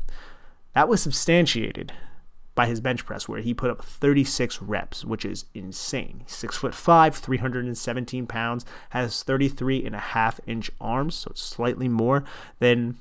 that 0.74 0.88
was 0.88 1.02
substantiated 1.02 1.92
by 2.54 2.66
his 2.66 2.80
bench 2.80 3.06
press, 3.06 3.28
where 3.28 3.40
he 3.40 3.54
put 3.54 3.70
up 3.70 3.84
36 3.84 4.60
reps, 4.60 5.04
which 5.04 5.24
is 5.24 5.46
insane. 5.54 6.22
Six 6.26 6.56
foot 6.56 6.74
five, 6.74 7.16
317 7.16 8.26
pounds, 8.26 8.64
has 8.90 9.22
33 9.22 9.84
and 9.86 9.94
a 9.94 10.00
half 10.00 10.38
inch 10.46 10.70
arms, 10.80 11.14
so 11.14 11.32
slightly 11.34 11.88
more 11.88 12.24
than 12.58 12.98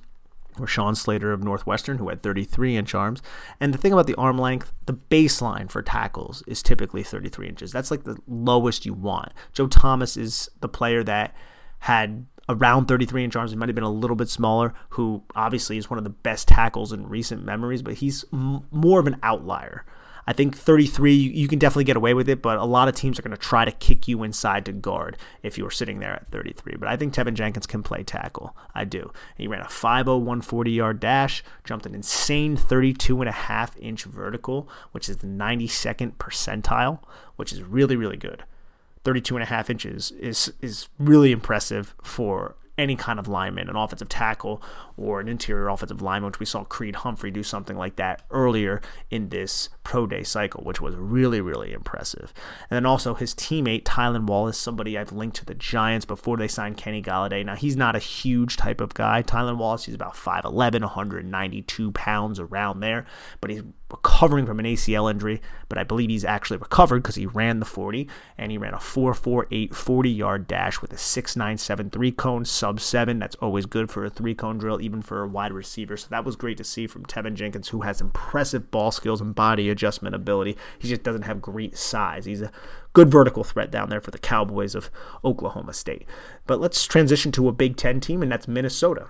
Rashawn 0.58 0.96
Slater 0.96 1.32
of 1.32 1.44
Northwestern, 1.44 1.98
who 1.98 2.10
had 2.10 2.24
33 2.24 2.78
inch 2.78 2.96
arms. 2.96 3.22
And 3.60 3.74
the 3.74 3.78
thing 3.78 3.94
about 3.94 4.08
the 4.08 4.16
arm 4.16 4.38
length, 4.38 4.72
the 4.86 4.94
baseline 4.94 5.70
for 5.70 5.82
tackles 5.82 6.44
is 6.48 6.64
typically 6.64 7.04
33 7.04 7.50
inches. 7.50 7.72
That's 7.72 7.92
like 7.92 8.04
the 8.04 8.18
lowest 8.28 8.86
you 8.86 8.94
want. 8.94 9.34
Joe 9.54 9.68
Thomas 9.68 10.18
is 10.18 10.50
the 10.62 10.70
player 10.70 11.04
that 11.04 11.36
had 11.80 12.26
around 12.50 12.88
33 12.88 13.24
inch 13.24 13.36
arms. 13.36 13.52
He 13.52 13.58
might 13.58 13.70
have 13.70 13.76
been 13.76 13.84
a 13.84 13.90
little 13.92 14.16
bit 14.16 14.30
smaller, 14.30 14.74
who 14.90 15.24
obviously 15.36 15.78
is 15.78 15.90
one 15.90 15.98
of 15.98 16.04
the 16.04 16.10
best 16.10 16.48
tackles 16.48 16.92
in 16.92 17.08
recent 17.08 17.44
memories, 17.44 17.82
but 17.82 17.96
he's 17.96 18.26
m- 18.34 18.66
more 18.72 19.00
of 19.00 19.08
an 19.08 19.18
outlier. 19.24 19.86
I 20.28 20.34
think 20.34 20.56
33, 20.56 21.14
you 21.14 21.48
can 21.48 21.58
definitely 21.58 21.86
get 21.86 21.98
away 21.98 22.14
with 22.14 22.30
it, 22.30 22.42
but 22.42 22.60
a 22.60 22.64
lot 22.64 22.88
of 22.88 22.96
teams 22.96 23.18
are 23.18 23.24
going 23.24 23.36
to 23.36 23.42
try 23.42 23.66
to 23.66 23.72
kick 23.72 24.08
you 24.08 24.24
inside 24.24 24.66
to 24.66 24.72
guard 24.72 25.18
if 25.42 25.58
you 25.58 25.64
were 25.64 25.72
sitting 25.72 26.00
there 26.00 26.14
at 26.14 26.30
33. 26.32 26.76
But 26.78 26.90
I 26.90 26.96
think 26.96 27.14
Teven 27.14 27.34
Jenkins 27.34 27.66
can 27.66 27.82
play 27.82 28.04
tackle. 28.04 28.56
I 28.76 28.86
do. 28.86 29.12
He 29.36 29.48
ran 29.48 29.62
a 29.62 29.66
5.01 29.66 30.74
yard 30.74 31.00
dash, 31.00 31.44
jumped 31.64 31.86
an 31.86 31.96
insane 31.96 32.56
32 32.56 33.20
and 33.20 33.30
a 33.30 33.34
half 33.34 33.76
inch 33.78 34.04
vertical, 34.04 34.70
which 34.92 35.10
is 35.10 35.18
the 35.18 35.28
92nd 35.28 36.14
percentile, 36.18 37.00
which 37.36 37.52
is 37.52 37.64
really, 37.64 37.96
really 37.96 38.18
good. 38.18 38.44
32 39.04 39.36
and 39.36 39.44
a 39.44 39.48
half 39.48 39.70
inches 39.70 40.12
is 40.12 40.54
is 40.62 40.90
really 41.00 41.32
impressive 41.32 41.96
for 42.04 42.56
any 42.78 42.96
kind 42.96 43.20
of 43.20 43.28
lineman, 43.28 43.70
an 43.70 43.76
offensive 43.76 44.10
tackle 44.10 44.62
or 44.98 45.20
an 45.20 45.28
interior 45.28 45.70
offensive 45.70 46.02
lineman, 46.02 46.28
which 46.28 46.40
we 46.40 46.46
saw 46.46 46.64
Creed 46.64 46.98
Humphrey 46.98 47.30
do 47.30 47.44
something 47.44 47.78
like 47.78 47.96
that 47.98 48.24
earlier 48.32 48.82
in 49.10 49.30
this 49.30 49.70
pro 49.84 50.08
day 50.08 50.24
cycle, 50.24 50.64
which 50.64 50.82
was 50.82 50.96
really, 50.96 51.42
really 51.42 51.74
impressive. 51.74 52.34
And 52.70 52.76
then 52.76 52.86
also 52.86 53.14
his 53.14 53.36
teammate, 53.36 53.84
Tylan 53.84 54.26
Wallace, 54.26 54.58
somebody 54.58 54.98
I've 54.98 55.12
linked 55.12 55.38
to 55.38 55.46
the 55.46 55.54
Giants 55.54 56.06
before 56.06 56.38
they 56.38 56.48
signed 56.48 56.78
Kenny 56.78 57.02
Golladay. 57.02 57.46
Now, 57.46 57.56
he's 57.56 57.76
not 57.76 57.96
a 57.96 58.00
huge 58.00 58.58
type 58.58 58.82
of 58.82 58.94
guy. 58.94 59.22
Tylan 59.22 59.58
Wallace, 59.58 59.86
he's 59.86 59.96
about 59.96 60.16
5'11, 60.16 60.82
192 60.82 61.92
pounds 61.92 62.40
around 62.40 62.80
there, 62.80 63.06
but 63.42 63.52
he's 63.52 63.64
recovering 63.92 64.46
from 64.46 64.60
an 64.60 64.66
ACL 64.66 65.10
injury, 65.12 65.42
but 65.70 65.78
I 65.78 65.84
believe 65.84 66.10
he's 66.10 66.26
actually 66.26 66.58
recovered 66.58 67.04
because 67.04 67.16
he 67.16 67.26
ran 67.26 67.60
the 67.60 67.66
40 67.66 68.08
and 68.38 68.52
he 68.52 68.58
ran 68.58 68.74
a 68.74 68.78
4.48 68.78 69.74
40 69.74 70.10
yard 70.10 70.48
dash 70.48 70.82
with 70.82 70.94
a 70.94 70.98
6.97 70.98 71.92
three 71.92 72.12
cone 72.12 72.46
sub 72.46 72.80
seven. 72.80 73.20
That's 73.20 73.36
always 73.38 73.66
good 73.66 73.90
for 73.92 74.06
a 74.06 74.10
three 74.10 74.36
cone 74.36 74.58
drill, 74.58 74.82
even 74.82 75.02
for 75.02 75.24
a 75.24 75.28
wide 75.28 75.52
receiver. 75.52 75.98
So 75.98 76.08
that 76.10 76.26
was 76.26 76.36
great 76.36 76.58
to 76.58 76.64
see 76.64 76.88
from 76.88 77.06
Tevin 77.06 77.36
Jenkins, 77.36 77.70
who 77.70 77.82
has 77.82 78.02
impressive 78.02 78.72
ball 78.72 78.92
skills 78.92 79.22
and 79.22 79.36
body 79.36 79.70
adjustment 79.70 80.16
ability. 80.16 80.58
He 80.80 80.88
just 80.88 81.04
doesn't 81.04 81.24
have 81.24 81.42
great 81.42 81.78
size. 81.78 82.26
He's 82.26 82.42
a 82.42 82.52
good 82.94 83.10
vertical 83.10 83.44
threat 83.44 83.72
down 83.72 83.90
there 83.90 84.02
for 84.02 84.12
the 84.12 84.18
Cowboys 84.18 84.76
of 84.76 84.90
Oklahoma 85.24 85.74
State. 85.74 86.06
But 86.48 86.60
let's 86.60 86.86
transition 86.86 87.32
to 87.34 87.48
a 87.48 87.54
Big 87.54 87.78
Ten 87.78 88.00
team, 88.00 88.22
and 88.22 88.32
that's 88.32 88.48
Minnesota. 88.48 89.10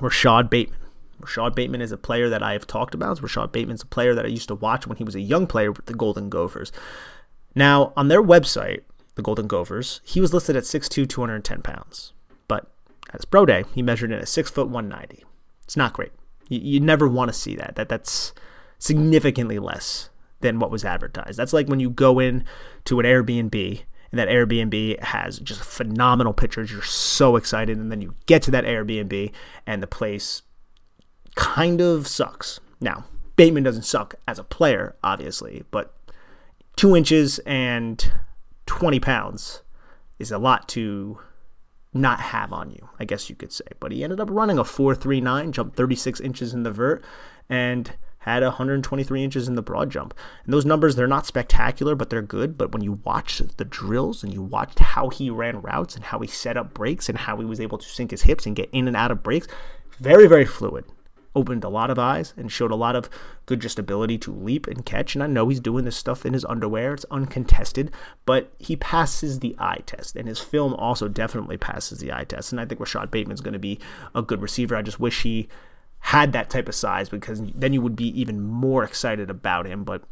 Rashod 0.00 0.50
Bateman. 0.50 0.83
Rashod 1.20 1.54
Bateman 1.54 1.80
is 1.80 1.92
a 1.92 1.96
player 1.96 2.28
that 2.28 2.42
I 2.42 2.52
have 2.52 2.66
talked 2.66 2.94
about. 2.94 3.22
Rashod 3.22 3.52
Bateman's 3.52 3.82
a 3.82 3.86
player 3.86 4.14
that 4.14 4.24
I 4.24 4.28
used 4.28 4.48
to 4.48 4.54
watch 4.54 4.86
when 4.86 4.96
he 4.98 5.04
was 5.04 5.14
a 5.14 5.20
young 5.20 5.46
player 5.46 5.72
with 5.72 5.86
the 5.86 5.94
Golden 5.94 6.28
Gophers. 6.28 6.72
Now, 7.54 7.92
on 7.96 8.08
their 8.08 8.22
website, 8.22 8.80
the 9.14 9.22
Golden 9.22 9.46
Gophers, 9.46 10.00
he 10.04 10.20
was 10.20 10.34
listed 10.34 10.56
at 10.56 10.64
6'2", 10.64 11.08
210 11.08 11.62
pounds. 11.62 12.12
But 12.48 12.70
at 13.08 13.16
his 13.16 13.24
pro 13.24 13.46
day, 13.46 13.64
he 13.74 13.82
measured 13.82 14.10
in 14.10 14.18
at 14.18 14.28
6 14.28 14.50
foot 14.50 14.68
190. 14.68 15.24
It's 15.62 15.76
not 15.76 15.92
great. 15.92 16.12
You, 16.48 16.60
you 16.60 16.80
never 16.80 17.08
want 17.08 17.28
to 17.28 17.38
see 17.38 17.54
that. 17.56 17.76
That 17.76 17.88
That's 17.88 18.32
significantly 18.78 19.58
less 19.58 20.10
than 20.40 20.58
what 20.58 20.70
was 20.70 20.84
advertised. 20.84 21.38
That's 21.38 21.52
like 21.52 21.68
when 21.68 21.80
you 21.80 21.90
go 21.90 22.18
in 22.18 22.44
to 22.84 23.00
an 23.00 23.06
Airbnb 23.06 23.82
and 24.14 24.18
that 24.20 24.28
Airbnb 24.28 25.00
has 25.00 25.40
just 25.40 25.60
phenomenal 25.60 26.32
pictures. 26.32 26.70
You're 26.70 26.82
so 26.82 27.34
excited, 27.34 27.78
and 27.78 27.90
then 27.90 28.00
you 28.00 28.14
get 28.26 28.42
to 28.42 28.52
that 28.52 28.64
Airbnb 28.64 29.32
and 29.66 29.82
the 29.82 29.88
place 29.88 30.42
kind 31.34 31.80
of 31.80 32.06
sucks. 32.06 32.60
Now, 32.80 33.04
Bateman 33.36 33.62
doesn't 33.62 33.82
suck 33.82 34.14
as 34.28 34.38
a 34.38 34.44
player, 34.44 34.96
obviously, 35.02 35.64
but 35.70 35.94
two 36.76 36.94
inches 36.94 37.38
and 37.40 38.12
20 38.66 39.00
pounds 39.00 39.62
is 40.18 40.30
a 40.30 40.38
lot 40.38 40.68
to 40.68 41.18
not 41.92 42.20
have 42.20 42.52
on 42.52 42.70
you, 42.70 42.88
I 42.98 43.04
guess 43.04 43.28
you 43.30 43.36
could 43.36 43.52
say. 43.52 43.64
But 43.80 43.92
he 43.92 44.02
ended 44.02 44.20
up 44.20 44.28
running 44.30 44.58
a 44.58 44.64
4.39, 44.64 45.52
jumped 45.52 45.76
36 45.76 46.20
inches 46.20 46.52
in 46.52 46.62
the 46.62 46.70
vert, 46.70 47.04
and 47.48 47.92
had 48.18 48.42
123 48.42 49.22
inches 49.22 49.48
in 49.48 49.54
the 49.54 49.62
broad 49.62 49.90
jump. 49.90 50.14
And 50.44 50.54
those 50.54 50.64
numbers, 50.64 50.96
they're 50.96 51.06
not 51.06 51.26
spectacular, 51.26 51.94
but 51.94 52.08
they're 52.08 52.22
good. 52.22 52.56
But 52.56 52.72
when 52.72 52.82
you 52.82 53.00
watch 53.04 53.38
the 53.38 53.64
drills 53.66 54.24
and 54.24 54.32
you 54.32 54.42
watched 54.42 54.78
how 54.78 55.10
he 55.10 55.28
ran 55.28 55.60
routes 55.60 55.94
and 55.94 56.04
how 56.04 56.20
he 56.20 56.26
set 56.26 56.56
up 56.56 56.72
breaks 56.72 57.08
and 57.08 57.18
how 57.18 57.36
he 57.36 57.44
was 57.44 57.60
able 57.60 57.78
to 57.78 57.88
sink 57.88 58.10
his 58.10 58.22
hips 58.22 58.46
and 58.46 58.56
get 58.56 58.70
in 58.72 58.88
and 58.88 58.96
out 58.96 59.10
of 59.10 59.22
breaks, 59.22 59.46
very, 60.00 60.26
very 60.26 60.46
fluid. 60.46 60.86
Opened 61.36 61.64
a 61.64 61.68
lot 61.68 61.90
of 61.90 61.98
eyes 61.98 62.32
and 62.36 62.50
showed 62.50 62.70
a 62.70 62.76
lot 62.76 62.94
of 62.94 63.10
good 63.46 63.60
just 63.60 63.78
ability 63.78 64.18
to 64.18 64.32
leap 64.32 64.68
and 64.68 64.86
catch. 64.86 65.14
And 65.14 65.22
I 65.22 65.26
know 65.26 65.48
he's 65.48 65.58
doing 65.58 65.84
this 65.84 65.96
stuff 65.96 66.24
in 66.24 66.32
his 66.32 66.44
underwear. 66.44 66.94
It's 66.94 67.04
uncontested, 67.10 67.90
but 68.24 68.52
he 68.58 68.76
passes 68.76 69.40
the 69.40 69.56
eye 69.58 69.82
test. 69.84 70.14
And 70.14 70.28
his 70.28 70.38
film 70.38 70.74
also 70.74 71.08
definitely 71.08 71.56
passes 71.56 71.98
the 71.98 72.12
eye 72.12 72.24
test. 72.24 72.52
And 72.52 72.60
I 72.60 72.66
think 72.66 72.80
Rashod 72.80 73.10
Bateman's 73.10 73.40
going 73.40 73.52
to 73.52 73.58
be 73.58 73.80
a 74.14 74.22
good 74.22 74.42
receiver. 74.42 74.76
I 74.76 74.82
just 74.82 75.00
wish 75.00 75.22
he 75.22 75.48
had 75.98 76.32
that 76.32 76.50
type 76.50 76.68
of 76.68 76.74
size 76.74 77.08
because 77.08 77.42
then 77.54 77.72
you 77.72 77.80
would 77.80 77.96
be 77.96 78.20
even 78.20 78.40
more 78.40 78.84
excited 78.84 79.28
about 79.28 79.66
him. 79.66 79.82
But 79.82 80.02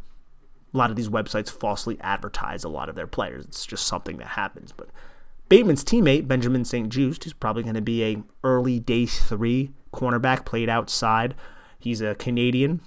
a 0.74 0.76
lot 0.76 0.90
of 0.90 0.96
these 0.96 1.08
websites 1.08 1.50
falsely 1.50 1.98
advertise 2.00 2.64
a 2.64 2.68
lot 2.68 2.88
of 2.88 2.96
their 2.96 3.06
players. 3.06 3.44
It's 3.44 3.66
just 3.66 3.86
something 3.86 4.16
that 4.16 4.28
happens. 4.28 4.72
But 4.72 4.88
Bateman's 5.48 5.84
teammate, 5.84 6.26
Benjamin 6.26 6.64
St-Juste, 6.64 7.24
who's 7.24 7.32
probably 7.32 7.62
going 7.62 7.74
to 7.74 7.82
be 7.82 8.02
a 8.04 8.22
early 8.42 8.80
day 8.80 9.06
three 9.06 9.70
cornerback, 9.92 10.44
played 10.44 10.68
outside. 10.68 11.34
He's 11.78 12.00
a 12.00 12.14
Canadian 12.14 12.80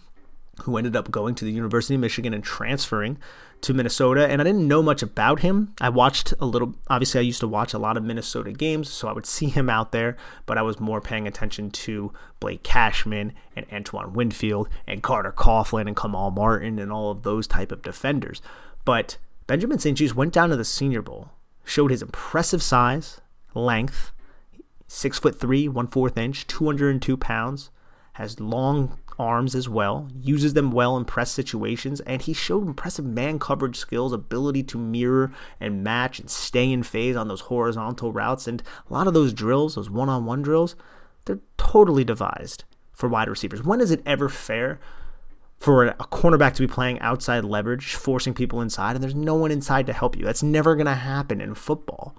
who 0.63 0.77
ended 0.77 0.95
up 0.95 1.11
going 1.11 1.35
to 1.35 1.45
the 1.45 1.51
University 1.51 1.95
of 1.95 2.01
Michigan 2.01 2.33
and 2.33 2.43
transferring 2.43 3.17
to 3.61 3.73
Minnesota, 3.73 4.27
and 4.27 4.41
I 4.41 4.43
didn't 4.43 4.67
know 4.67 4.83
much 4.83 5.01
about 5.01 5.39
him. 5.39 5.73
I 5.81 5.89
watched 5.89 6.33
a 6.39 6.45
little, 6.45 6.75
obviously, 6.87 7.19
I 7.19 7.23
used 7.23 7.39
to 7.39 7.47
watch 7.47 7.73
a 7.73 7.79
lot 7.79 7.97
of 7.97 8.03
Minnesota 8.03 8.51
games, 8.51 8.89
so 8.89 9.07
I 9.07 9.11
would 9.13 9.25
see 9.35 9.47
him 9.47 9.69
out 9.69 9.91
there, 9.91 10.15
but 10.45 10.57
I 10.57 10.61
was 10.61 10.79
more 10.79 11.01
paying 11.01 11.27
attention 11.27 11.71
to 11.71 12.13
Blake 12.39 12.63
Cashman 12.63 13.33
and 13.55 13.65
Antoine 13.71 14.13
Winfield 14.13 14.69
and 14.87 15.03
Carter 15.03 15.31
Coughlin 15.31 15.87
and 15.87 15.97
Kamal 15.97 16.31
Martin 16.31 16.79
and 16.79 16.91
all 16.91 17.11
of 17.11 17.23
those 17.23 17.47
type 17.47 17.71
of 17.71 17.81
defenders. 17.81 18.41
But 18.83 19.17
Benjamin 19.47 19.79
St-Juste 19.79 20.15
went 20.15 20.33
down 20.33 20.49
to 20.49 20.55
the 20.55 20.65
Senior 20.65 21.01
Bowl, 21.01 21.31
showed 21.63 21.91
his 21.91 22.01
impressive 22.01 22.61
size, 22.61 23.19
length, 23.53 24.11
six 24.87 25.19
foot 25.19 25.39
three, 25.39 25.67
one 25.67 25.87
fourth 25.87 26.17
inch, 26.17 26.47
202 26.47 27.17
pounds, 27.17 27.69
has 28.13 28.39
long 28.39 28.97
arms 29.17 29.55
as 29.55 29.69
well, 29.69 30.09
uses 30.21 30.53
them 30.53 30.71
well 30.71 30.97
in 30.97 31.05
press 31.05 31.31
situations, 31.31 32.01
and 32.01 32.21
he 32.21 32.33
showed 32.33 32.65
impressive 32.65 33.05
man 33.05 33.39
coverage 33.39 33.77
skills, 33.77 34.13
ability 34.13 34.63
to 34.63 34.77
mirror 34.77 35.31
and 35.59 35.83
match 35.83 36.19
and 36.19 36.29
stay 36.29 36.71
in 36.71 36.83
phase 36.83 37.15
on 37.15 37.27
those 37.27 37.41
horizontal 37.41 38.11
routes. 38.11 38.47
And 38.47 38.61
a 38.89 38.93
lot 38.93 39.07
of 39.07 39.13
those 39.13 39.33
drills, 39.33 39.75
those 39.75 39.89
one 39.89 40.09
on 40.09 40.25
one 40.25 40.41
drills, 40.41 40.75
they're 41.25 41.39
totally 41.57 42.03
devised 42.03 42.63
for 42.93 43.09
wide 43.09 43.29
receivers. 43.29 43.63
When 43.63 43.81
is 43.81 43.91
it 43.91 44.01
ever 44.05 44.29
fair 44.29 44.79
for 45.57 45.85
a 45.85 45.93
cornerback 45.95 46.53
to 46.55 46.61
be 46.61 46.71
playing 46.71 46.99
outside 46.99 47.43
leverage, 47.43 47.95
forcing 47.95 48.33
people 48.33 48.61
inside, 48.61 48.95
and 48.95 49.03
there's 49.03 49.15
no 49.15 49.35
one 49.35 49.51
inside 49.51 49.85
to 49.87 49.93
help 49.93 50.17
you? 50.17 50.25
That's 50.25 50.43
never 50.43 50.75
going 50.75 50.85
to 50.85 50.95
happen 50.95 51.41
in 51.41 51.55
football. 51.55 52.15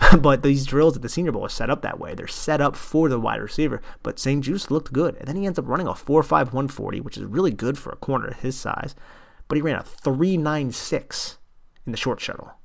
but 0.20 0.42
these 0.42 0.66
drills 0.66 0.96
at 0.96 1.02
the 1.02 1.08
Senior 1.08 1.32
Bowl 1.32 1.44
are 1.44 1.50
set 1.50 1.70
up 1.70 1.82
that 1.82 1.98
way. 1.98 2.14
They're 2.14 2.26
set 2.26 2.60
up 2.60 2.76
for 2.76 3.08
the 3.08 3.20
wide 3.20 3.40
receiver. 3.40 3.82
But 4.02 4.18
St-Juste 4.18 4.70
looked 4.70 4.92
good. 4.92 5.16
And 5.16 5.28
then 5.28 5.36
he 5.36 5.46
ends 5.46 5.58
up 5.58 5.68
running 5.68 5.86
a 5.86 5.92
4.5 5.92 6.30
140, 6.30 7.00
which 7.00 7.16
is 7.16 7.24
really 7.24 7.50
good 7.50 7.78
for 7.78 7.90
a 7.90 7.96
corner 7.96 8.28
of 8.28 8.40
his 8.40 8.58
size. 8.58 8.94
But 9.48 9.56
he 9.56 9.62
ran 9.62 9.76
a 9.76 9.82
3.96 9.82 11.36
in 11.86 11.92
the 11.92 11.98
short 11.98 12.20
shuttle. 12.20 12.48
I 12.48 12.56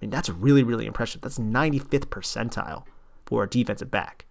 mean, 0.00 0.10
that's 0.10 0.30
really, 0.30 0.62
really 0.62 0.86
impressive. 0.86 1.20
That's 1.20 1.38
95th 1.38 2.06
percentile 2.06 2.84
for 3.26 3.44
a 3.44 3.48
defensive 3.48 3.90
back. 3.90 4.26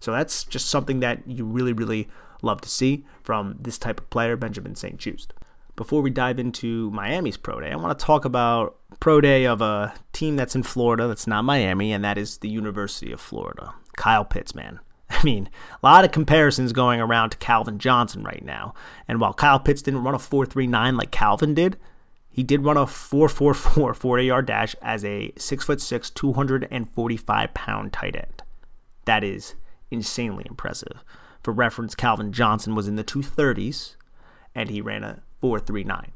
So 0.00 0.10
that's 0.10 0.44
just 0.44 0.68
something 0.68 1.00
that 1.00 1.26
you 1.28 1.44
really, 1.44 1.72
really 1.72 2.08
love 2.42 2.60
to 2.62 2.68
see 2.68 3.04
from 3.22 3.56
this 3.60 3.78
type 3.78 4.00
of 4.00 4.10
player, 4.10 4.36
Benjamin 4.36 4.74
St-Juste 4.74 5.32
before 5.76 6.02
we 6.02 6.10
dive 6.10 6.38
into 6.38 6.90
Miami's 6.90 7.36
pro 7.36 7.60
day, 7.60 7.70
I 7.70 7.76
want 7.76 7.98
to 7.98 8.04
talk 8.04 8.24
about 8.24 8.76
pro 9.00 9.20
day 9.20 9.46
of 9.46 9.60
a 9.62 9.94
team 10.12 10.36
that's 10.36 10.54
in 10.54 10.62
Florida 10.62 11.08
that's 11.08 11.26
not 11.26 11.44
Miami, 11.44 11.92
and 11.92 12.04
that 12.04 12.18
is 12.18 12.38
the 12.38 12.48
University 12.48 13.12
of 13.12 13.20
Florida. 13.20 13.74
Kyle 13.96 14.24
Pitts, 14.24 14.54
man. 14.54 14.80
I 15.10 15.22
mean, 15.22 15.48
a 15.82 15.86
lot 15.86 16.04
of 16.04 16.12
comparisons 16.12 16.72
going 16.72 17.00
around 17.00 17.30
to 17.30 17.36
Calvin 17.38 17.78
Johnson 17.78 18.22
right 18.22 18.44
now. 18.44 18.74
And 19.06 19.20
while 19.20 19.34
Kyle 19.34 19.60
Pitts 19.60 19.82
didn't 19.82 20.04
run 20.04 20.14
a 20.14 20.18
4.39 20.18 20.96
like 20.96 21.10
Calvin 21.10 21.54
did, 21.54 21.76
he 22.30 22.42
did 22.42 22.64
run 22.64 22.78
a 22.78 22.86
4.44 22.86 23.94
40 23.94 24.24
yard 24.24 24.46
dash 24.46 24.74
as 24.80 25.04
a 25.04 25.32
6'6, 25.36 26.14
245 26.14 27.54
pound 27.54 27.92
tight 27.92 28.16
end. 28.16 28.42
That 29.04 29.22
is 29.22 29.54
insanely 29.90 30.44
impressive. 30.48 31.04
For 31.42 31.52
reference, 31.52 31.94
Calvin 31.94 32.32
Johnson 32.32 32.74
was 32.74 32.88
in 32.88 32.96
the 32.96 33.04
230s 33.04 33.96
and 34.54 34.70
he 34.70 34.80
ran 34.80 35.04
a 35.04 35.22
439. 35.40 36.12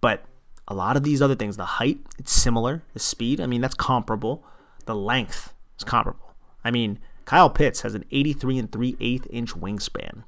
But 0.00 0.24
a 0.68 0.74
lot 0.74 0.96
of 0.96 1.02
these 1.02 1.20
other 1.20 1.34
things, 1.34 1.56
the 1.56 1.64
height, 1.64 1.98
it's 2.18 2.32
similar. 2.32 2.82
The 2.92 3.00
speed, 3.00 3.40
I 3.40 3.46
mean, 3.46 3.60
that's 3.60 3.74
comparable. 3.74 4.44
The 4.86 4.94
length 4.94 5.52
is 5.78 5.84
comparable. 5.84 6.34
I 6.64 6.70
mean, 6.70 6.98
Kyle 7.24 7.50
Pitts 7.50 7.82
has 7.82 7.94
an 7.94 8.04
83 8.10 8.58
and 8.58 8.72
3 8.72 8.96
8 9.00 9.26
inch 9.30 9.54
wingspan. 9.54 10.24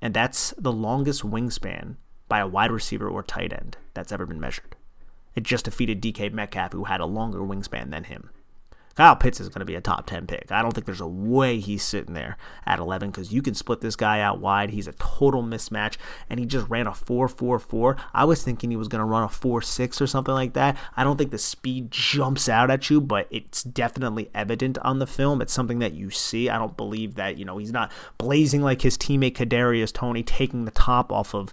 And 0.00 0.14
that's 0.14 0.54
the 0.58 0.72
longest 0.72 1.22
wingspan 1.22 1.96
by 2.28 2.40
a 2.40 2.46
wide 2.46 2.70
receiver 2.70 3.08
or 3.08 3.22
tight 3.22 3.52
end 3.52 3.76
that's 3.94 4.12
ever 4.12 4.26
been 4.26 4.40
measured. 4.40 4.76
It 5.34 5.42
just 5.42 5.66
defeated 5.66 6.02
DK 6.02 6.32
Metcalf, 6.32 6.72
who 6.72 6.84
had 6.84 7.00
a 7.00 7.06
longer 7.06 7.40
wingspan 7.40 7.90
than 7.90 8.04
him. 8.04 8.30
Kyle 8.96 9.14
Pitts 9.14 9.40
is 9.40 9.50
going 9.50 9.60
to 9.60 9.66
be 9.66 9.74
a 9.74 9.80
top 9.80 10.06
10 10.06 10.26
pick. 10.26 10.50
I 10.50 10.62
don't 10.62 10.72
think 10.72 10.86
there's 10.86 11.02
a 11.02 11.06
way 11.06 11.60
he's 11.60 11.82
sitting 11.82 12.14
there 12.14 12.38
at 12.64 12.78
11 12.78 13.10
because 13.10 13.30
you 13.30 13.42
can 13.42 13.54
split 13.54 13.82
this 13.82 13.94
guy 13.94 14.20
out 14.20 14.40
wide. 14.40 14.70
He's 14.70 14.88
a 14.88 14.92
total 14.92 15.42
mismatch, 15.42 15.96
and 16.30 16.40
he 16.40 16.46
just 16.46 16.68
ran 16.70 16.86
a 16.86 16.92
4.44. 16.92 17.98
I 18.14 18.24
was 18.24 18.42
thinking 18.42 18.70
he 18.70 18.76
was 18.76 18.88
going 18.88 19.00
to 19.00 19.04
run 19.04 19.22
a 19.22 19.28
4 19.28 19.60
6 19.60 20.00
or 20.00 20.06
something 20.06 20.32
like 20.32 20.54
that. 20.54 20.78
I 20.96 21.04
don't 21.04 21.18
think 21.18 21.30
the 21.30 21.38
speed 21.38 21.90
jumps 21.90 22.48
out 22.48 22.70
at 22.70 22.88
you, 22.88 23.02
but 23.02 23.26
it's 23.30 23.62
definitely 23.62 24.30
evident 24.34 24.78
on 24.78 24.98
the 24.98 25.06
film. 25.06 25.42
It's 25.42 25.52
something 25.52 25.78
that 25.80 25.92
you 25.92 26.10
see. 26.10 26.48
I 26.48 26.56
don't 26.56 26.76
believe 26.76 27.16
that, 27.16 27.36
you 27.36 27.44
know, 27.44 27.58
he's 27.58 27.72
not 27.72 27.92
blazing 28.16 28.62
like 28.62 28.80
his 28.80 28.96
teammate 28.96 29.34
Kadarius 29.34 29.92
Toney, 29.92 30.22
taking 30.22 30.64
the 30.64 30.70
top 30.70 31.12
off 31.12 31.34
of 31.34 31.52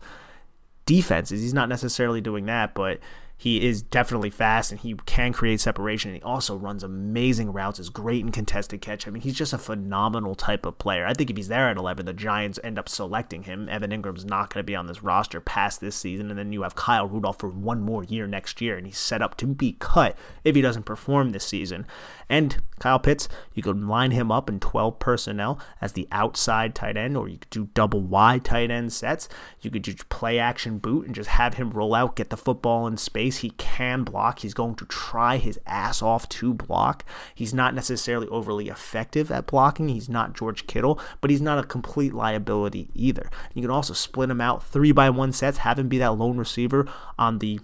defenses. 0.86 1.42
He's 1.42 1.54
not 1.54 1.68
necessarily 1.68 2.22
doing 2.22 2.46
that, 2.46 2.74
but 2.74 3.00
he 3.44 3.68
is 3.68 3.82
definitely 3.82 4.30
fast 4.30 4.72
and 4.72 4.80
he 4.80 4.94
can 5.06 5.34
create 5.34 5.60
separation. 5.60 6.12
And 6.12 6.16
he 6.16 6.24
also 6.24 6.56
runs 6.56 6.82
amazing 6.82 7.52
routes, 7.52 7.78
is 7.78 7.90
great 7.90 8.22
in 8.22 8.32
contested 8.32 8.80
catch. 8.80 9.06
I 9.06 9.12
mean, 9.12 9.22
he's 9.22 9.36
just 9.36 9.52
a 9.52 9.58
phenomenal 9.58 10.34
type 10.34 10.66
of 10.66 10.78
player. 10.78 11.06
I 11.06 11.14
think 11.14 11.30
if 11.30 11.36
he's 11.36 11.50
there 11.50 11.68
at 11.68 11.76
11, 11.76 12.06
the 12.06 12.14
Giants 12.14 12.58
end 12.64 12.80
up 12.80 12.88
selecting 12.88 13.44
him. 13.44 13.68
Evan 13.68 13.92
Engram's 13.92 14.24
not 14.24 14.54
going 14.54 14.62
to 14.62 14.66
be 14.66 14.78
on 14.78 14.88
this 14.88 15.04
roster 15.04 15.42
past 15.42 15.82
this 15.82 15.98
season. 15.98 16.30
And 16.30 16.40
then 16.40 16.54
you 16.54 16.62
have 16.62 16.76
Kyle 16.76 17.06
Rudolph 17.06 17.38
for 17.38 17.50
one 17.50 17.82
more 17.82 18.06
year 18.06 18.28
next 18.28 18.62
year. 18.62 18.78
And 18.78 18.88
he's 18.88 18.98
set 18.98 19.22
up 19.22 19.36
to 19.40 19.46
be 19.46 19.76
cut 19.78 20.18
if 20.46 20.56
he 20.56 20.62
doesn't 20.62 20.84
perform 20.84 21.32
this 21.32 21.44
season. 21.46 21.86
And 22.30 22.62
Kyle 22.80 23.00
Pitts, 23.00 23.30
you 23.54 23.64
could 23.64 23.82
line 23.82 24.12
him 24.12 24.32
up 24.32 24.50
in 24.50 24.60
12 24.60 25.00
personnel 25.00 25.60
as 25.80 25.94
the 25.94 26.08
outside 26.12 26.76
tight 26.76 26.98
end, 26.98 27.16
or 27.16 27.28
you 27.28 27.38
could 27.38 27.50
do 27.50 27.70
double 27.74 28.02
wide 28.02 28.44
tight 28.44 28.72
end 28.72 28.92
sets. 28.92 29.30
You 29.62 29.72
could 29.72 29.84
just 29.84 30.10
play 30.10 30.40
action 30.40 30.80
boot 30.80 31.06
and 31.06 31.16
just 31.16 31.30
have 31.30 31.54
him 31.54 31.70
roll 31.70 31.96
out, 31.96 32.16
get 32.16 32.30
the 32.30 32.38
football 32.38 32.88
in 32.88 32.98
space. 32.98 33.38
He 33.38 33.52
can 33.52 34.04
block. 34.04 34.40
He's 34.40 34.54
going 34.54 34.76
to 34.76 34.86
try 34.86 35.38
his 35.38 35.60
ass 35.66 36.02
off 36.02 36.28
to 36.30 36.54
block. 36.54 37.06
He's 37.34 37.54
not 37.54 37.74
necessarily 37.74 38.28
overly 38.28 38.68
effective 38.68 39.32
at 39.32 39.48
blocking. 39.48 39.90
He's 39.90 40.10
not 40.10 40.34
George 40.34 40.68
Kittle, 40.68 41.00
but 41.22 41.32
he's 41.32 41.42
not 41.42 41.60
a 41.60 41.68
complete 41.68 42.14
liability 42.14 42.90
either. 42.94 43.30
You 43.54 43.62
can 43.62 43.72
also 43.72 43.94
split 43.94 44.30
him 44.30 44.42
out 44.42 44.64
three 44.64 44.92
by 44.92 45.10
one 45.10 45.32
sets, 45.32 45.60
have 45.60 45.80
him 45.80 45.88
be 45.88 46.00
that 46.00 46.18
lone 46.18 46.38
receiver 46.38 46.88
on 47.18 47.40
the 47.40 47.60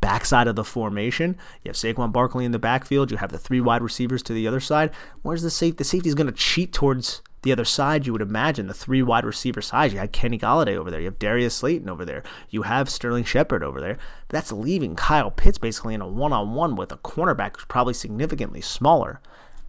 backside 0.00 0.46
of 0.46 0.56
the 0.56 0.64
formation. 0.64 1.36
You 1.62 1.70
have 1.70 1.76
Saquon 1.76 2.12
Barkley 2.12 2.44
in 2.44 2.52
the 2.52 2.58
backfield. 2.58 3.10
You 3.10 3.16
have 3.18 3.32
the 3.32 3.38
three 3.38 3.60
wide 3.60 3.82
receivers 3.82 4.22
to 4.24 4.32
the 4.32 4.46
other 4.46 4.60
side. 4.60 4.90
Where's 5.22 5.42
the 5.42 5.50
safe? 5.50 5.76
The 5.76 5.84
safety 5.84 6.08
is 6.08 6.14
going 6.14 6.26
to 6.26 6.32
cheat 6.32 6.72
towards 6.72 7.22
the 7.42 7.52
other 7.52 7.64
side. 7.64 8.06
You 8.06 8.12
would 8.12 8.22
imagine 8.22 8.66
the 8.66 8.74
three 8.74 9.02
wide 9.02 9.24
receiver 9.24 9.60
side. 9.60 9.92
You 9.92 9.98
had 9.98 10.12
Kenny 10.12 10.38
Golladay 10.38 10.76
over 10.76 10.90
there. 10.90 11.00
You 11.00 11.06
have 11.06 11.18
Darius 11.18 11.54
Slayton 11.54 11.88
over 11.88 12.04
there. 12.04 12.22
You 12.50 12.62
have 12.62 12.88
Sterling 12.88 13.24
Shepard 13.24 13.62
over 13.62 13.80
there. 13.80 13.98
That's 14.28 14.52
leaving 14.52 14.96
Kyle 14.96 15.30
Pitts 15.30 15.58
basically 15.58 15.94
in 15.94 16.00
a 16.00 16.08
one-on-one 16.08 16.76
with 16.76 16.90
a 16.90 16.96
cornerback 16.98 17.56
who's 17.56 17.66
probably 17.66 17.94
significantly 17.94 18.60
smaller. 18.60 19.20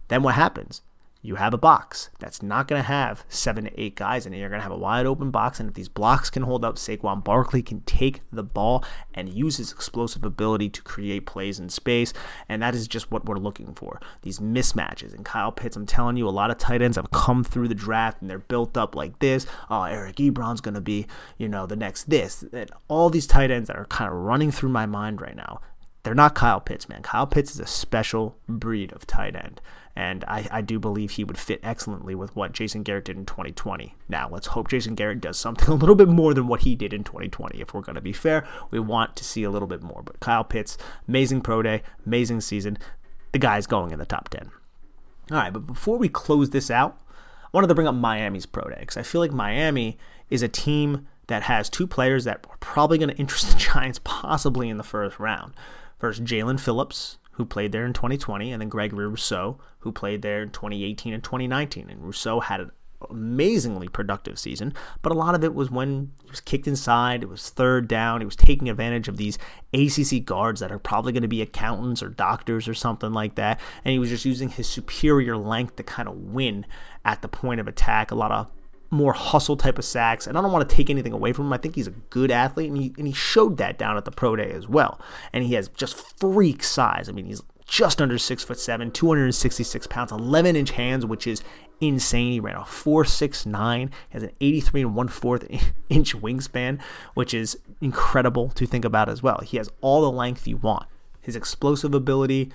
Then 0.08 0.22
what 0.22 0.34
happens? 0.34 0.82
You 1.26 1.34
have 1.34 1.52
a 1.52 1.58
box 1.58 2.10
that's 2.20 2.42
not 2.42 2.68
going 2.68 2.80
to 2.80 2.86
have 2.86 3.24
seven 3.28 3.64
to 3.64 3.80
eight 3.80 3.96
guys 3.96 4.26
in 4.26 4.32
it. 4.32 4.38
You're 4.38 4.48
going 4.48 4.60
to 4.60 4.62
have 4.62 4.72
a 4.72 4.78
wide 4.78 5.06
open 5.06 5.30
box, 5.30 5.58
and 5.58 5.68
if 5.68 5.74
these 5.74 5.88
blocks 5.88 6.30
can 6.30 6.44
hold 6.44 6.64
up, 6.64 6.76
Saquon 6.76 7.24
Barkley 7.24 7.62
can 7.62 7.80
take 7.80 8.22
the 8.30 8.44
ball 8.44 8.84
and 9.12 9.28
use 9.28 9.56
his 9.56 9.72
explosive 9.72 10.24
ability 10.24 10.68
to 10.70 10.82
create 10.82 11.26
plays 11.26 11.58
in 11.58 11.68
space, 11.68 12.12
and 12.48 12.62
that 12.62 12.74
is 12.74 12.86
just 12.86 13.10
what 13.10 13.26
we're 13.26 13.38
looking 13.38 13.74
for. 13.74 14.00
These 14.22 14.38
mismatches. 14.38 15.14
And 15.14 15.24
Kyle 15.24 15.50
Pitts, 15.50 15.76
I'm 15.76 15.86
telling 15.86 16.16
you, 16.16 16.28
a 16.28 16.30
lot 16.30 16.50
of 16.50 16.58
tight 16.58 16.80
ends 16.80 16.96
have 16.96 17.10
come 17.10 17.42
through 17.42 17.68
the 17.68 17.74
draft 17.74 18.20
and 18.20 18.30
they're 18.30 18.38
built 18.38 18.76
up 18.76 18.94
like 18.94 19.18
this. 19.18 19.46
Oh, 19.68 19.82
Eric 19.82 20.16
Ebron's 20.16 20.60
going 20.60 20.74
to 20.74 20.80
be, 20.80 21.06
you 21.38 21.48
know, 21.48 21.66
the 21.66 21.76
next 21.76 22.08
this. 22.08 22.44
And 22.52 22.70
all 22.88 23.10
these 23.10 23.26
tight 23.26 23.50
ends 23.50 23.68
that 23.68 23.76
are 23.76 23.86
kind 23.86 24.10
of 24.10 24.16
running 24.16 24.52
through 24.52 24.68
my 24.68 24.86
mind 24.86 25.20
right 25.20 25.36
now. 25.36 25.60
They're 26.02 26.14
not 26.14 26.36
Kyle 26.36 26.60
Pitts, 26.60 26.88
man. 26.88 27.02
Kyle 27.02 27.26
Pitts 27.26 27.50
is 27.50 27.58
a 27.58 27.66
special 27.66 28.36
breed 28.48 28.92
of 28.92 29.08
tight 29.08 29.34
end. 29.34 29.60
And 29.96 30.24
I, 30.28 30.46
I 30.50 30.60
do 30.60 30.78
believe 30.78 31.12
he 31.12 31.24
would 31.24 31.38
fit 31.38 31.58
excellently 31.62 32.14
with 32.14 32.36
what 32.36 32.52
Jason 32.52 32.82
Garrett 32.82 33.06
did 33.06 33.16
in 33.16 33.24
2020. 33.24 33.94
Now, 34.10 34.28
let's 34.28 34.48
hope 34.48 34.68
Jason 34.68 34.94
Garrett 34.94 35.22
does 35.22 35.38
something 35.38 35.68
a 35.70 35.74
little 35.74 35.94
bit 35.94 36.08
more 36.08 36.34
than 36.34 36.46
what 36.46 36.60
he 36.60 36.76
did 36.76 36.92
in 36.92 37.02
2020. 37.02 37.60
If 37.60 37.72
we're 37.72 37.80
going 37.80 37.94
to 37.94 38.02
be 38.02 38.12
fair, 38.12 38.46
we 38.70 38.78
want 38.78 39.16
to 39.16 39.24
see 39.24 39.42
a 39.42 39.50
little 39.50 39.66
bit 39.66 39.82
more. 39.82 40.02
But 40.04 40.20
Kyle 40.20 40.44
Pitts, 40.44 40.76
amazing 41.08 41.40
pro 41.40 41.62
day, 41.62 41.82
amazing 42.04 42.42
season. 42.42 42.76
The 43.32 43.38
guy's 43.38 43.66
going 43.66 43.90
in 43.90 43.98
the 43.98 44.04
top 44.04 44.28
10. 44.28 44.50
All 45.30 45.38
right, 45.38 45.52
but 45.52 45.66
before 45.66 45.96
we 45.96 46.10
close 46.10 46.50
this 46.50 46.70
out, 46.70 47.00
I 47.44 47.48
wanted 47.54 47.68
to 47.68 47.74
bring 47.74 47.88
up 47.88 47.94
Miami's 47.94 48.46
pro 48.46 48.68
day 48.68 48.76
because 48.80 48.98
I 48.98 49.02
feel 49.02 49.22
like 49.22 49.32
Miami 49.32 49.96
is 50.28 50.42
a 50.42 50.48
team 50.48 51.06
that 51.28 51.44
has 51.44 51.70
two 51.70 51.86
players 51.86 52.24
that 52.24 52.46
are 52.50 52.56
probably 52.58 52.98
going 52.98 53.08
to 53.14 53.16
interest 53.16 53.50
the 53.50 53.58
Giants 53.58 54.00
possibly 54.04 54.68
in 54.68 54.76
the 54.76 54.84
first 54.84 55.18
round. 55.18 55.54
First, 55.98 56.24
Jalen 56.24 56.60
Phillips, 56.60 57.16
who 57.36 57.44
played 57.44 57.72
there 57.72 57.84
in 57.84 57.92
2020, 57.92 58.50
and 58.50 58.60
then 58.60 58.68
Gregory 58.68 59.06
Rousseau, 59.06 59.58
who 59.80 59.92
played 59.92 60.22
there 60.22 60.42
in 60.42 60.50
2018 60.50 61.12
and 61.12 61.22
2019. 61.22 61.90
And 61.90 62.02
Rousseau 62.02 62.40
had 62.40 62.60
an 62.60 62.70
amazingly 63.10 63.88
productive 63.88 64.38
season, 64.38 64.72
but 65.02 65.12
a 65.12 65.14
lot 65.14 65.34
of 65.34 65.44
it 65.44 65.54
was 65.54 65.70
when 65.70 66.12
he 66.24 66.30
was 66.30 66.40
kicked 66.40 66.66
inside, 66.66 67.22
it 67.22 67.28
was 67.28 67.50
third 67.50 67.88
down, 67.88 68.22
he 68.22 68.24
was 68.24 68.36
taking 68.36 68.70
advantage 68.70 69.06
of 69.06 69.18
these 69.18 69.38
ACC 69.74 70.24
guards 70.24 70.60
that 70.60 70.72
are 70.72 70.78
probably 70.78 71.12
going 71.12 71.22
to 71.22 71.28
be 71.28 71.42
accountants 71.42 72.02
or 72.02 72.08
doctors 72.08 72.66
or 72.66 72.74
something 72.74 73.12
like 73.12 73.34
that, 73.34 73.60
and 73.84 73.92
he 73.92 73.98
was 73.98 74.08
just 74.08 74.24
using 74.24 74.48
his 74.48 74.66
superior 74.66 75.36
length 75.36 75.76
to 75.76 75.82
kind 75.82 76.08
of 76.08 76.16
win 76.16 76.64
at 77.04 77.20
the 77.20 77.28
point 77.28 77.60
of 77.60 77.68
attack. 77.68 78.10
A 78.10 78.14
lot 78.14 78.32
of 78.32 78.50
more 78.90 79.12
hustle 79.12 79.56
type 79.56 79.78
of 79.78 79.84
sacks. 79.84 80.26
And 80.26 80.36
I 80.36 80.40
don't 80.40 80.52
want 80.52 80.68
to 80.68 80.74
take 80.74 80.90
anything 80.90 81.12
away 81.12 81.32
from 81.32 81.46
him. 81.46 81.52
I 81.52 81.58
think 81.58 81.74
he's 81.74 81.86
a 81.86 81.92
good 81.92 82.30
athlete, 82.30 82.68
and 82.68 82.78
he, 82.78 82.94
and 82.98 83.06
he 83.06 83.12
showed 83.12 83.56
that 83.58 83.78
down 83.78 83.96
at 83.96 84.04
the 84.04 84.10
pro 84.10 84.36
day 84.36 84.50
as 84.50 84.68
well. 84.68 85.00
And 85.32 85.44
he 85.44 85.54
has 85.54 85.68
just 85.68 85.96
freak 86.18 86.62
size. 86.62 87.08
I 87.08 87.12
mean, 87.12 87.26
he's 87.26 87.42
just 87.66 88.00
under 88.00 88.16
six 88.18 88.44
foot 88.44 88.58
seven, 88.58 88.90
266 88.90 89.86
pounds, 89.88 90.12
11 90.12 90.56
inch 90.56 90.70
hands, 90.72 91.04
which 91.04 91.26
is 91.26 91.42
insane. 91.80 92.32
He 92.32 92.40
ran 92.40 92.56
a 92.56 92.60
4.69, 92.60 93.90
has 94.10 94.22
an 94.22 94.30
83 94.40 94.82
and 94.82 94.94
one 94.94 95.08
fourth 95.08 95.44
inch 95.88 96.16
wingspan, 96.16 96.80
which 97.14 97.34
is 97.34 97.58
incredible 97.80 98.50
to 98.50 98.66
think 98.66 98.84
about 98.84 99.08
as 99.08 99.22
well. 99.22 99.40
He 99.44 99.56
has 99.56 99.70
all 99.80 100.02
the 100.02 100.10
length 100.10 100.46
you 100.46 100.56
want. 100.56 100.86
His 101.20 101.36
explosive 101.36 101.92
ability 101.92 102.52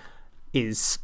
is 0.54 0.98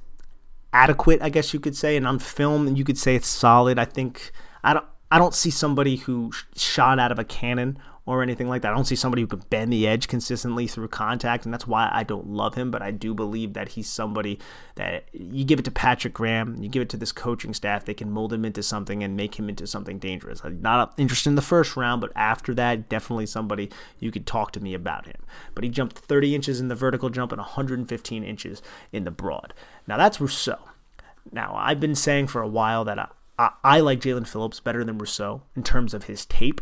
adequate, 0.73 1.21
I 1.21 1.29
guess 1.29 1.53
you 1.53 1.59
could 1.59 1.75
say, 1.75 1.97
and 1.97 2.07
on 2.07 2.19
film, 2.19 2.75
you 2.75 2.83
could 2.83 2.97
say 2.97 3.15
it's 3.15 3.27
solid. 3.27 3.77
I 3.77 3.85
think 3.85 4.31
I 4.63 4.73
don't. 4.73 4.85
I 5.09 5.19
don't 5.19 5.33
see 5.33 5.51
somebody 5.51 5.97
who 5.97 6.31
shot 6.55 6.99
out 6.99 7.11
of 7.11 7.19
a 7.19 7.23
cannon 7.23 7.79
or 8.07 8.23
anything 8.23 8.47
like 8.47 8.61
that. 8.61 8.71
I 8.71 8.75
don't 8.75 8.85
see 8.85 8.95
somebody 8.95 9.21
who 9.21 9.27
could 9.27 9.49
bend 9.49 9.71
the 9.71 9.85
edge 9.85 10.07
consistently 10.07 10.65
through 10.65 10.87
contact, 10.87 11.43
and 11.43 11.53
that's 11.53 11.67
why 11.67 11.89
I 11.91 12.03
don't 12.03 12.27
love 12.27 12.55
him. 12.55 12.71
But 12.71 12.81
I 12.81 12.91
do 12.91 13.13
believe 13.13 13.53
that 13.53 13.69
he's 13.69 13.89
somebody 13.89 14.39
that 14.75 15.03
you 15.11 15.43
give 15.43 15.59
it 15.59 15.65
to 15.65 15.71
Patrick 15.71 16.13
Graham, 16.13 16.55
you 16.63 16.69
give 16.69 16.81
it 16.81 16.89
to 16.89 16.97
this 16.97 17.11
coaching 17.11 17.53
staff, 17.53 17.83
they 17.83 17.93
can 17.93 18.09
mold 18.09 18.31
him 18.31 18.45
into 18.45 18.63
something 18.63 19.03
and 19.03 19.17
make 19.17 19.37
him 19.37 19.49
into 19.49 19.67
something 19.67 19.99
dangerous. 19.99 20.41
I'm 20.43 20.61
not 20.61 20.93
interested 20.97 21.29
in 21.29 21.35
the 21.35 21.41
first 21.41 21.75
round, 21.75 21.99
but 21.99 22.13
after 22.15 22.53
that, 22.55 22.87
definitely 22.87 23.25
somebody 23.25 23.69
you 23.99 24.09
could 24.09 24.25
talk 24.25 24.53
to 24.53 24.61
me 24.61 24.73
about 24.73 25.05
him. 25.05 25.17
But 25.53 25.65
he 25.65 25.69
jumped 25.69 25.97
30 25.97 26.33
inches 26.33 26.61
in 26.61 26.69
the 26.69 26.75
vertical 26.75 27.09
jump 27.09 27.33
and 27.33 27.39
115 27.39 28.23
inches 28.23 28.61
in 28.93 29.03
the 29.03 29.11
broad. 29.11 29.53
Now 29.85 29.97
that's 29.97 30.21
Rousseau. 30.21 30.59
Now, 31.31 31.55
I've 31.57 31.81
been 31.81 31.95
saying 31.95 32.27
for 32.27 32.41
a 32.41 32.47
while 32.47 32.85
that 32.85 33.11
I, 33.37 33.51
I, 33.63 33.79
like 33.79 33.99
Jalen 33.99 34.27
Phillips 34.27 34.59
better 34.59 34.83
than 34.83 34.97
Rousseau 34.97 35.41
in 35.55 35.63
terms 35.63 35.93
of 35.93 36.05
his 36.05 36.25
tape. 36.25 36.61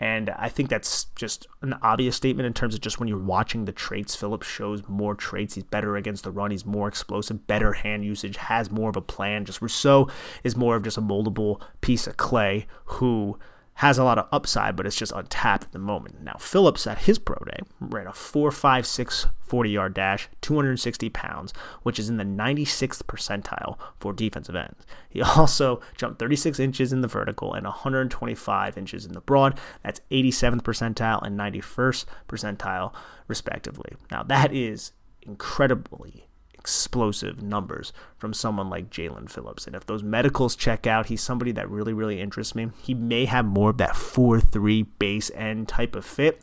And 0.00 0.30
I 0.30 0.48
think 0.48 0.70
that's 0.70 1.04
just 1.14 1.46
an 1.62 1.74
obvious 1.80 2.16
statement 2.16 2.46
in 2.46 2.52
terms 2.52 2.74
of 2.74 2.80
just 2.80 2.98
when 2.98 3.08
you're 3.08 3.16
watching 3.16 3.64
the 3.64 3.72
traits. 3.72 4.16
Phillips 4.16 4.46
shows 4.46 4.82
more 4.88 5.14
traits. 5.14 5.54
He's 5.54 5.64
better 5.64 5.96
against 5.96 6.24
the 6.24 6.32
run. 6.32 6.50
He's 6.50 6.66
more 6.66 6.88
explosive, 6.88 7.46
better 7.46 7.72
hand 7.74 8.04
usage, 8.04 8.36
has 8.36 8.70
more 8.70 8.90
of 8.90 8.96
a 8.96 9.00
plan. 9.00 9.44
Just 9.44 9.62
Rousseau 9.62 10.08
is 10.42 10.56
more 10.56 10.74
of 10.74 10.82
just 10.82 10.98
a 10.98 11.02
moldable 11.02 11.60
piece 11.80 12.08
of 12.08 12.16
clay 12.16 12.66
who 12.86 13.38
has 13.74 13.98
a 13.98 14.04
lot 14.04 14.18
of 14.18 14.28
upside, 14.30 14.76
but 14.76 14.86
it's 14.86 14.96
just 14.96 15.12
untapped 15.12 15.64
at 15.64 15.72
the 15.72 15.78
moment. 15.78 16.22
Now, 16.22 16.36
Phillips 16.38 16.86
at 16.86 16.98
his 16.98 17.18
pro 17.18 17.36
day 17.44 17.58
ran 17.80 18.06
a 18.06 18.12
4.56 18.12 19.30
40 19.42 19.70
yard 19.70 19.94
dash, 19.94 20.28
260 20.40 21.10
pounds, 21.10 21.52
which 21.82 21.98
is 21.98 22.08
in 22.08 22.16
the 22.16 22.24
96th 22.24 23.02
percentile 23.04 23.78
for 23.98 24.12
defensive 24.12 24.56
ends. 24.56 24.86
He 25.08 25.22
also 25.36 25.80
jumped 25.96 26.18
36 26.18 26.58
inches 26.58 26.92
in 26.92 27.02
the 27.02 27.08
vertical 27.08 27.52
and 27.52 27.64
125 27.64 28.78
inches 28.78 29.04
in 29.04 29.12
the 29.12 29.20
broad. 29.20 29.58
That's 29.82 30.00
87th 30.10 30.62
percentile 30.62 31.22
and 31.22 31.38
91st 31.38 32.04
percentile, 32.28 32.92
respectively. 33.28 33.92
Now, 34.10 34.22
that 34.24 34.52
is 34.52 34.92
incredibly 35.22 36.26
explosive 36.64 37.42
numbers 37.42 37.92
from 38.16 38.32
someone 38.32 38.70
like 38.70 38.88
Jalen 38.88 39.30
Phillips. 39.30 39.66
And 39.66 39.76
if 39.76 39.84
those 39.84 40.02
medicals 40.02 40.56
check 40.56 40.86
out, 40.86 41.06
he's 41.06 41.22
somebody 41.22 41.52
that 41.52 41.68
really, 41.68 41.92
really 41.92 42.22
interests 42.22 42.54
me. 42.54 42.70
He 42.80 42.94
may 42.94 43.26
have 43.26 43.44
more 43.44 43.68
of 43.68 43.76
that 43.76 43.94
4 43.94 44.40
3 44.40 44.82
base 44.98 45.30
end 45.34 45.68
type 45.68 45.94
of 45.94 46.06
fit. 46.06 46.40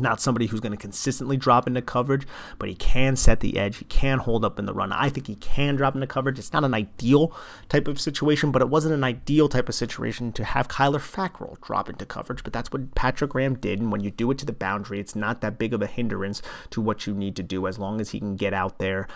Not 0.00 0.20
somebody 0.20 0.46
who's 0.46 0.58
going 0.58 0.72
to 0.72 0.76
consistently 0.76 1.36
drop 1.36 1.68
into 1.68 1.80
coverage, 1.80 2.26
but 2.58 2.68
he 2.68 2.74
can 2.74 3.14
set 3.14 3.38
the 3.38 3.56
edge. 3.56 3.76
He 3.76 3.84
can 3.84 4.18
hold 4.18 4.44
up 4.44 4.58
in 4.58 4.66
the 4.66 4.74
run. 4.74 4.90
I 4.90 5.08
think 5.08 5.28
he 5.28 5.36
can 5.36 5.76
drop 5.76 5.94
into 5.94 6.08
coverage. 6.08 6.36
It's 6.36 6.52
not 6.52 6.64
an 6.64 6.74
ideal 6.74 7.32
type 7.68 7.86
of 7.86 8.00
situation, 8.00 8.50
but 8.50 8.60
it 8.60 8.68
wasn't 8.68 8.94
an 8.94 9.04
ideal 9.04 9.48
type 9.48 9.68
of 9.68 9.76
situation 9.76 10.32
to 10.32 10.42
have 10.42 10.66
Kyler 10.66 10.98
Fackrell 10.98 11.60
drop 11.60 11.88
into 11.88 12.04
coverage. 12.04 12.42
But 12.42 12.52
that's 12.52 12.72
what 12.72 12.96
Patrick 12.96 13.30
Graham 13.30 13.54
did. 13.54 13.80
And 13.80 13.92
when 13.92 14.00
you 14.00 14.10
do 14.10 14.32
it 14.32 14.38
to 14.38 14.46
the 14.46 14.52
boundary, 14.52 14.98
it's 14.98 15.14
not 15.14 15.42
that 15.42 15.58
big 15.58 15.72
of 15.72 15.80
a 15.80 15.86
hindrance 15.86 16.42
to 16.70 16.80
what 16.80 17.06
you 17.06 17.14
need 17.14 17.36
to 17.36 17.44
do 17.44 17.68
as 17.68 17.78
long 17.78 18.00
as 18.00 18.10
he 18.10 18.18
can 18.18 18.34
get 18.34 18.52
out 18.52 18.80
there 18.80 19.06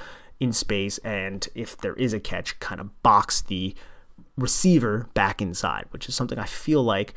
in 0.40 0.53
space 0.53 0.98
and 0.98 1.48
if 1.55 1.77
there 1.77 1.94
is 1.94 2.12
a 2.12 2.20
catch, 2.20 2.59
kind 2.61 2.81
of 2.81 3.03
box 3.03 3.40
the 3.40 3.74
receiver 4.37 5.09
back 5.14 5.42
inside, 5.42 5.87
which 5.90 6.09
is 6.09 6.14
something 6.14 6.38
I 6.38 6.46
feel 6.46 6.83
like 6.83 7.14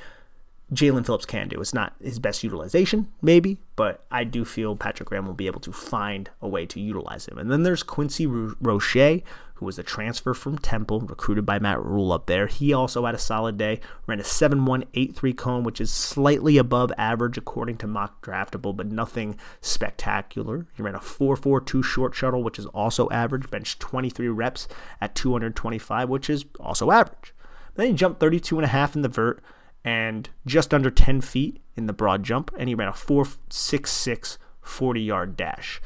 Jalen 0.73 1.05
Phillips 1.05 1.25
can 1.25 1.49
do. 1.49 1.59
It's 1.59 1.73
not 1.73 1.93
his 2.01 2.17
best 2.17 2.43
utilization, 2.43 3.11
maybe, 3.21 3.57
but 3.75 4.05
I 4.09 4.23
do 4.23 4.45
feel 4.45 4.75
Patrick 4.75 5.09
Graham 5.09 5.25
will 5.25 5.33
be 5.33 5.47
able 5.47 5.59
to 5.61 5.71
find 5.71 6.29
a 6.41 6.47
way 6.47 6.65
to 6.67 6.79
utilize 6.79 7.27
him. 7.27 7.37
And 7.37 7.51
then 7.51 7.63
there's 7.63 7.83
Quincy 7.83 8.25
Roche, 8.25 9.21
who 9.61 9.67
was 9.67 9.77
a 9.77 9.83
transfer 9.83 10.33
from 10.33 10.57
Temple, 10.57 11.01
recruited 11.01 11.45
by 11.45 11.59
Matt 11.59 11.85
Rhule 11.85 12.11
up 12.11 12.25
there. 12.25 12.47
He 12.47 12.73
also 12.73 13.05
had 13.05 13.13
a 13.13 13.19
solid 13.19 13.59
day, 13.59 13.79
ran 14.07 14.19
a 14.19 14.23
7.183 14.23 15.37
cone, 15.37 15.63
which 15.63 15.79
is 15.79 15.91
slightly 15.91 16.57
above 16.57 16.91
average 16.97 17.37
according 17.37 17.77
to 17.77 17.87
MockDraftable, 17.87 18.75
but 18.75 18.87
nothing 18.87 19.37
spectacular. 19.61 20.65
He 20.75 20.81
ran 20.81 20.95
a 20.95 20.99
4.42 20.99 21.83
short 21.83 22.15
shuttle, 22.15 22.41
which 22.41 22.57
is 22.57 22.65
also 22.65 23.07
average, 23.11 23.51
benched 23.51 23.79
23 23.79 24.29
reps 24.29 24.67
at 24.99 25.13
225, 25.13 26.09
which 26.09 26.27
is 26.27 26.45
also 26.59 26.89
average. 26.89 27.35
Then 27.75 27.85
he 27.85 27.93
jumped 27.93 28.19
32 28.19 28.57
and 28.57 28.65
a 28.65 28.69
half 28.69 28.95
in 28.95 29.03
the 29.03 29.09
vert 29.09 29.43
and 29.85 30.27
just 30.47 30.73
under 30.73 30.89
10 30.89 31.21
feet 31.21 31.61
in 31.75 31.85
the 31.85 31.93
broad 31.93 32.23
jump, 32.23 32.49
and 32.57 32.67
he 32.67 32.73
ran 32.73 32.87
a 32.87 32.93
4.66 32.93 34.39
40 34.59 35.01
yard 35.01 35.37
dash. 35.37 35.79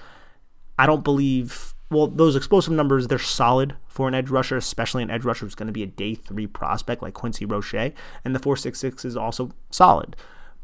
I 0.79 0.85
don't 0.85 1.03
believe 1.03 1.74
well, 1.89 2.08
those 2.08 2.36
explosive 2.36 2.74
numbers, 2.74 3.08
they're 3.08 3.19
solid 3.19 3.76
for 3.88 4.08
an 4.08 4.15
edge 4.15 4.30
rusher, 4.30 4.58
especially 4.58 5.04
an 5.04 5.12
edge 5.12 5.24
rusher 5.24 5.45
who's 5.45 5.56
going 5.56 5.67
to 5.67 5.74
be 5.74 5.84
a 5.84 5.88
day 5.88 6.15
three 6.15 6.48
prospect 6.48 7.02
like 7.02 7.13
Quincy 7.13 7.45
Roche. 7.45 7.74
And 7.74 8.34
the 8.34 8.39
466 8.39 9.06
is 9.06 9.15
also 9.15 9.52
solid. 9.69 10.15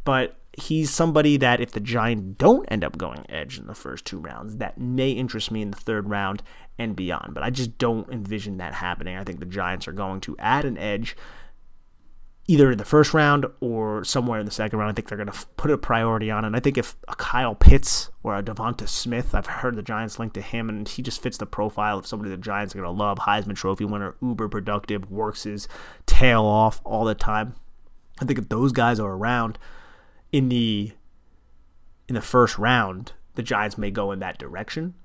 But 0.04 0.38
he's 0.54 0.90
somebody 0.90 1.38
that 1.38 1.62
if 1.62 1.72
the 1.72 1.80
Giants 1.80 2.36
don't 2.38 2.66
end 2.72 2.84
up 2.84 2.98
going 2.98 3.26
edge 3.30 3.60
in 3.60 3.68
the 3.68 3.76
first 3.76 4.06
two 4.06 4.18
rounds, 4.18 4.58
that 4.58 4.80
may 4.80 5.12
interest 5.12 5.52
me 5.52 5.62
in 5.62 5.72
the 5.72 5.78
third 5.78 6.10
round 6.10 6.42
and 6.78 6.96
beyond. 6.96 7.34
But 7.34 7.44
I 7.44 7.52
just 7.52 7.78
don't 7.78 8.10
envision 8.10 8.58
that 8.58 8.74
happening. 8.74 9.16
I 9.16 9.24
think 9.24 9.40
the 9.40 9.46
Giants 9.46 9.88
are 9.88 9.94
going 9.94 10.22
to 10.22 10.36
add 10.40 10.66
an 10.66 10.78
edge 10.78 11.16
either 12.52 12.70
in 12.70 12.78
the 12.78 12.84
first 12.84 13.14
round 13.14 13.46
or 13.62 14.04
somewhere 14.04 14.38
in 14.38 14.46
the 14.46 14.52
second 14.52 14.78
round. 14.78 14.92
I 14.92 14.94
think 14.94 15.08
they're 15.08 15.18
going 15.18 15.32
to 15.32 15.46
put 15.56 15.72
a 15.72 15.78
priority 15.78 16.30
on 16.30 16.44
it. 16.44 16.48
And 16.48 16.56
I 16.58 16.60
think 16.60 16.78
if 16.78 16.98
a 17.08 17.16
Kyle 17.16 17.56
Pitts 17.56 18.10
or 18.24 18.36
a 18.36 18.44
Devonta 18.44 18.90
Smith, 18.90 19.34
I've 19.34 19.46
heard 19.46 19.78
the 19.78 19.82
Giants 19.82 20.20
linked 20.20 20.34
to 20.34 20.42
him, 20.42 20.68
and 20.68 20.86
he 20.86 21.02
just 21.02 21.24
fits 21.24 21.38
the 21.38 21.46
profile 21.46 21.98
of 21.98 22.06
somebody 22.06 22.30
the 22.30 22.36
Giants 22.36 22.76
are 22.76 22.80
going 22.80 22.94
to 22.94 23.04
love. 23.04 23.20
Heisman 23.20 23.56
Trophy 23.56 23.86
winner, 23.86 24.16
uber 24.22 24.50
productive, 24.50 25.10
works 25.10 25.44
his 25.44 25.70
tail 26.06 26.44
off 26.44 26.82
all 26.84 27.06
the 27.06 27.16
time. 27.16 27.56
I 28.22 28.26
think 28.26 28.38
if 28.38 28.50
those 28.50 28.74
guys 28.74 29.00
are 29.00 29.14
around 29.14 29.58
in 30.34 30.50
the 30.50 30.92
in 32.10 32.16
the 32.16 32.22
first 32.22 32.58
round, 32.58 33.14
the 33.36 33.44
Giants 33.44 33.78
may 33.78 33.92
go 33.92 34.12
in 34.12 34.20
that 34.20 34.38
direction. 34.38 34.96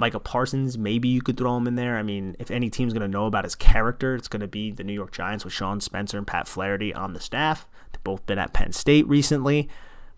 Micah 0.00 0.18
Parsons, 0.18 0.78
maybe 0.78 1.08
you 1.08 1.20
could 1.20 1.36
throw 1.36 1.56
him 1.56 1.66
in 1.66 1.74
there. 1.74 1.98
I 1.98 2.02
mean, 2.02 2.34
if 2.38 2.50
any 2.50 2.70
team's 2.70 2.92
going 2.92 3.02
to 3.02 3.08
know 3.08 3.26
about 3.26 3.44
his 3.44 3.54
character, 3.54 4.14
it's 4.14 4.28
going 4.28 4.40
to 4.40 4.48
be 4.48 4.70
the 4.70 4.82
New 4.82 4.94
York 4.94 5.12
Giants 5.12 5.44
with 5.44 5.52
Sean 5.52 5.80
Spencer 5.80 6.16
and 6.16 6.26
Pat 6.26 6.48
Flaherty 6.48 6.92
on 6.94 7.12
the 7.12 7.20
staff. 7.20 7.68
They've 7.92 8.02
both 8.02 8.24
been 8.26 8.38
at 8.38 8.54
Penn 8.54 8.72
State 8.72 9.06
recently, 9.06 9.68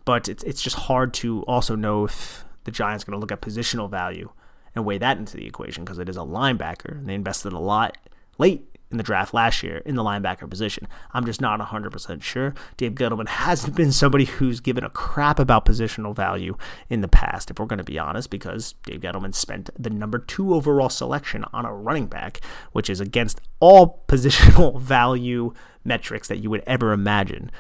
but 0.05 0.29
it's 0.29 0.43
it's 0.45 0.63
just 0.63 0.77
hard 0.77 1.13
to 1.15 1.43
also 1.43 1.75
know 1.75 2.05
if 2.05 2.45
the 2.65 2.71
Giants 2.71 3.03
are 3.03 3.07
going 3.07 3.17
to 3.17 3.21
look 3.21 3.33
at 3.33 3.43
positional 3.43 3.91
value 3.91 4.31
and 4.75 4.85
weigh 4.85 4.99
that 4.99 5.19
into 5.19 5.37
the 5.37 5.47
equation 5.47 5.85
because 5.85 5.99
it 5.99 6.09
is 6.09 6.17
a 6.17 6.21
linebacker 6.21 6.99
and 6.99 7.07
they 7.07 7.15
invested 7.15 7.53
a 7.53 7.59
lot 7.59 7.99
late 8.39 8.65
in 8.93 8.99
the 8.99 9.03
draft 9.03 9.35
last 9.35 9.63
year 9.63 9.79
in 9.79 9.97
the 9.97 10.05
linebacker 10.05 10.49
position. 10.49 10.87
I'm 11.13 11.25
just 11.25 11.41
not 11.41 11.59
100% 11.59 12.23
sure. 12.23 12.55
Dave 12.77 12.93
Gettleman 12.93 13.29
hasn't 13.43 13.75
been 13.75 13.91
somebody 13.91 14.27
who's 14.27 14.61
given 14.61 14.85
a 14.85 14.91
crap 14.91 15.39
about 15.39 15.65
positional 15.65 16.15
value 16.15 16.57
in 16.89 17.01
the 17.01 17.09
past, 17.09 17.51
if 17.51 17.59
we're 17.59 17.67
going 17.67 17.79
to 17.79 17.85
be 17.85 17.99
honest, 17.99 18.31
because 18.31 18.75
Dave 18.85 19.01
Gettleman 19.01 19.35
spent 19.35 19.71
the 19.79 19.91
number 19.91 20.19
two 20.19 20.55
overall 20.55 20.91
selection 20.91 21.45
on 21.53 21.65
a 21.65 21.75
running 21.75 22.07
back, 22.07 22.41
which 22.73 22.89
is 22.89 23.01
against 23.01 23.41
all 23.59 24.05
positional 24.09 24.81
value 24.81 25.53
metrics 25.85 26.29
that 26.29 26.39
you 26.39 26.51
would 26.51 26.63
ever 26.67 26.93
imagine. 26.93 27.51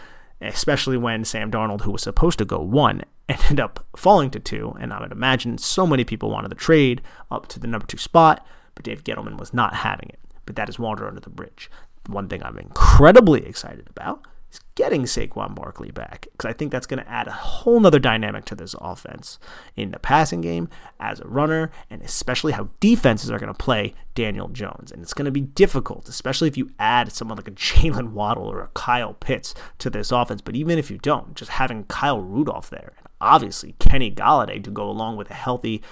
Especially 0.40 0.96
when 0.96 1.24
Sam 1.24 1.50
Darnold, 1.50 1.82
who 1.82 1.92
was 1.92 2.02
supposed 2.02 2.38
to 2.38 2.44
go 2.44 2.58
one, 2.58 3.02
ended 3.28 3.60
up 3.60 3.86
falling 3.96 4.30
to 4.30 4.40
two. 4.40 4.76
And 4.80 4.92
I 4.92 5.00
would 5.00 5.12
imagine 5.12 5.56
so 5.56 5.86
many 5.86 6.04
people 6.04 6.30
wanted 6.30 6.50
the 6.50 6.56
trade 6.56 7.00
up 7.30 7.46
to 7.48 7.60
the 7.60 7.68
number 7.68 7.86
two 7.86 7.96
spot, 7.96 8.44
but 8.74 8.84
Dave 8.84 9.04
Gettleman 9.04 9.38
was 9.38 9.54
not 9.54 9.74
having 9.74 10.08
it 10.08 10.18
but 10.46 10.56
that 10.56 10.68
is 10.68 10.78
water 10.78 11.06
under 11.06 11.20
the 11.20 11.30
bridge. 11.30 11.70
One 12.06 12.28
thing 12.28 12.42
I'm 12.42 12.58
incredibly 12.58 13.46
excited 13.46 13.88
about 13.88 14.26
is 14.52 14.60
getting 14.74 15.04
Saquon 15.04 15.54
Barkley 15.54 15.90
back 15.90 16.26
because 16.32 16.48
I 16.48 16.52
think 16.52 16.72
that's 16.72 16.86
going 16.86 17.02
to 17.02 17.10
add 17.10 17.28
a 17.28 17.32
whole 17.32 17.80
nother 17.80 17.98
dynamic 17.98 18.44
to 18.46 18.54
this 18.54 18.74
offense 18.80 19.38
in 19.76 19.92
the 19.92 19.98
passing 19.98 20.40
game 20.40 20.68
as 21.00 21.20
a 21.20 21.28
runner, 21.28 21.70
and 21.90 22.02
especially 22.02 22.52
how 22.52 22.68
defenses 22.80 23.30
are 23.30 23.38
going 23.38 23.52
to 23.52 23.58
play 23.58 23.94
Daniel 24.14 24.48
Jones. 24.48 24.92
And 24.92 25.02
it's 25.02 25.14
going 25.14 25.26
to 25.26 25.30
be 25.30 25.40
difficult, 25.40 26.08
especially 26.08 26.48
if 26.48 26.56
you 26.56 26.70
add 26.78 27.12
someone 27.12 27.36
like 27.36 27.48
a 27.48 27.50
Jaylen 27.52 28.12
Waddle 28.12 28.46
or 28.46 28.60
a 28.60 28.70
Kyle 28.74 29.14
Pitts 29.14 29.54
to 29.78 29.90
this 29.90 30.12
offense. 30.12 30.42
But 30.42 30.56
even 30.56 30.78
if 30.78 30.90
you 30.90 30.98
don't, 30.98 31.34
just 31.34 31.52
having 31.52 31.84
Kyle 31.84 32.20
Rudolph 32.20 32.70
there, 32.70 32.92
and 32.98 33.06
obviously 33.20 33.74
Kenny 33.78 34.10
Golladay 34.10 34.62
to 34.64 34.70
go 34.70 34.88
along 34.90 35.16
with 35.16 35.30
a 35.30 35.34
healthy 35.34 35.82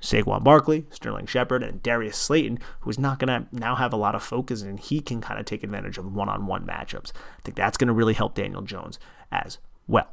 Saquon 0.00 0.42
Barkley, 0.42 0.86
Sterling 0.90 1.26
Shepard, 1.26 1.62
and 1.62 1.82
Darius 1.82 2.16
Slayton, 2.16 2.58
who's 2.80 2.98
not 2.98 3.18
going 3.18 3.28
to 3.28 3.46
now 3.52 3.74
have 3.74 3.92
a 3.92 3.96
lot 3.96 4.14
of 4.14 4.22
focus 4.22 4.62
and 4.62 4.80
he 4.80 5.00
can 5.00 5.20
kind 5.20 5.38
of 5.38 5.46
take 5.46 5.62
advantage 5.62 5.98
of 5.98 6.14
one 6.14 6.28
on 6.28 6.46
one 6.46 6.66
matchups. 6.66 7.12
I 7.38 7.42
think 7.42 7.56
that's 7.56 7.76
going 7.76 7.88
to 7.88 7.94
really 7.94 8.14
help 8.14 8.34
Daniel 8.34 8.62
Jones 8.62 8.98
as 9.30 9.58
well. 9.86 10.12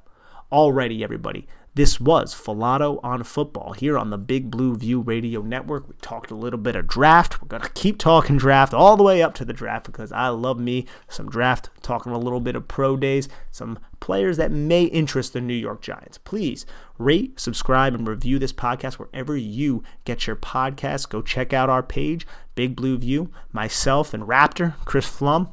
Alrighty, 0.52 1.02
everybody. 1.02 1.48
This 1.78 2.00
was 2.00 2.34
Falato 2.34 3.00
on 3.04 3.22
Football 3.22 3.74
here 3.74 4.00
on 4.00 4.10
the 4.10 4.18
Big 4.18 4.50
Blue 4.50 4.76
View 4.76 5.00
Radio 5.00 5.44
Network. 5.44 5.88
We 5.88 5.94
talked 6.02 6.32
a 6.32 6.36
little 6.36 6.58
bit 6.58 6.76
of 6.76 6.88
draft. 6.88 7.40
We're 7.40 7.50
going 7.50 7.62
to 7.62 7.70
keep 7.70 8.00
talking 8.00 8.36
draft 8.36 8.74
all 8.74 8.98
the 8.98 9.04
way 9.04 9.22
up 9.22 9.36
to 9.36 9.46
the 9.46 9.54
draft 9.54 9.86
because 9.86 10.12
I 10.12 10.30
love 10.30 10.60
me 10.60 10.88
some 11.08 11.30
draft, 11.30 11.70
talking 11.84 12.12
a 12.12 12.18
little 12.18 12.40
bit 12.40 12.56
of 12.56 12.68
pro 12.68 12.98
days, 12.98 13.30
some 13.52 13.78
players 14.00 14.38
that 14.38 14.52
may 14.52 14.86
interest 14.86 15.34
the 15.34 15.40
New 15.40 15.54
York 15.54 15.84
Giants. 15.84 16.18
Please 16.18 16.66
rate, 16.98 17.40
subscribe, 17.40 17.94
and 17.94 18.08
review 18.08 18.40
this 18.40 18.54
podcast 18.54 18.96
wherever 18.96 19.38
you 19.38 19.84
get 20.04 20.26
your 20.26 20.36
podcasts. 20.36 21.08
Go 21.08 21.22
check 21.22 21.54
out 21.54 21.70
our 21.70 21.84
page, 21.84 22.26
Big 22.56 22.76
Blue 22.76 22.98
View. 22.98 23.30
Myself 23.52 24.16
and 24.16 24.24
Raptor, 24.24 24.74
Chris 24.86 25.08
Pflum, 25.08 25.52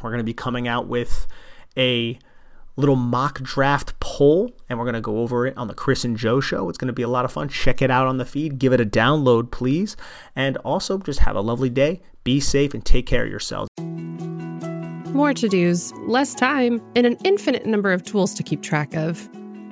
we're 0.00 0.10
going 0.10 0.18
to 0.18 0.22
be 0.22 0.32
coming 0.32 0.68
out 0.68 0.86
with 0.86 1.26
a 1.76 2.20
little 2.76 2.96
mock 2.96 3.40
draft 3.42 3.98
poll, 4.00 4.54
and 4.68 4.78
we're 4.78 4.84
going 4.84 4.94
to 4.94 5.00
go 5.00 5.18
over 5.18 5.46
it 5.46 5.56
on 5.56 5.66
the 5.66 5.74
Chris 5.74 6.04
and 6.04 6.16
Joe 6.16 6.40
show. 6.40 6.68
It's 6.68 6.78
going 6.78 6.88
to 6.88 6.92
be 6.92 7.02
a 7.02 7.08
lot 7.08 7.24
of 7.24 7.32
fun. 7.32 7.48
Check 7.48 7.82
it 7.82 7.90
out 7.90 8.06
on 8.06 8.18
the 8.18 8.24
feed. 8.24 8.58
Give 8.58 8.72
it 8.72 8.80
a 8.80 8.86
download, 8.86 9.50
please. 9.50 9.96
And 10.34 10.56
also, 10.58 10.98
just 10.98 11.20
have 11.20 11.36
a 11.36 11.40
lovely 11.40 11.70
day. 11.70 12.02
Be 12.24 12.40
safe 12.40 12.74
and 12.74 12.84
take 12.84 13.06
care 13.06 13.24
of 13.24 13.30
yourselves. 13.30 13.70
More 15.14 15.32
to 15.32 15.48
dos, 15.48 15.92
less 16.06 16.34
time, 16.34 16.82
and 16.94 17.06
an 17.06 17.16
infinite 17.24 17.64
number 17.64 17.92
of 17.92 18.02
tools 18.02 18.34
to 18.34 18.42
keep 18.42 18.62
track 18.62 18.94
of. 18.94 19.28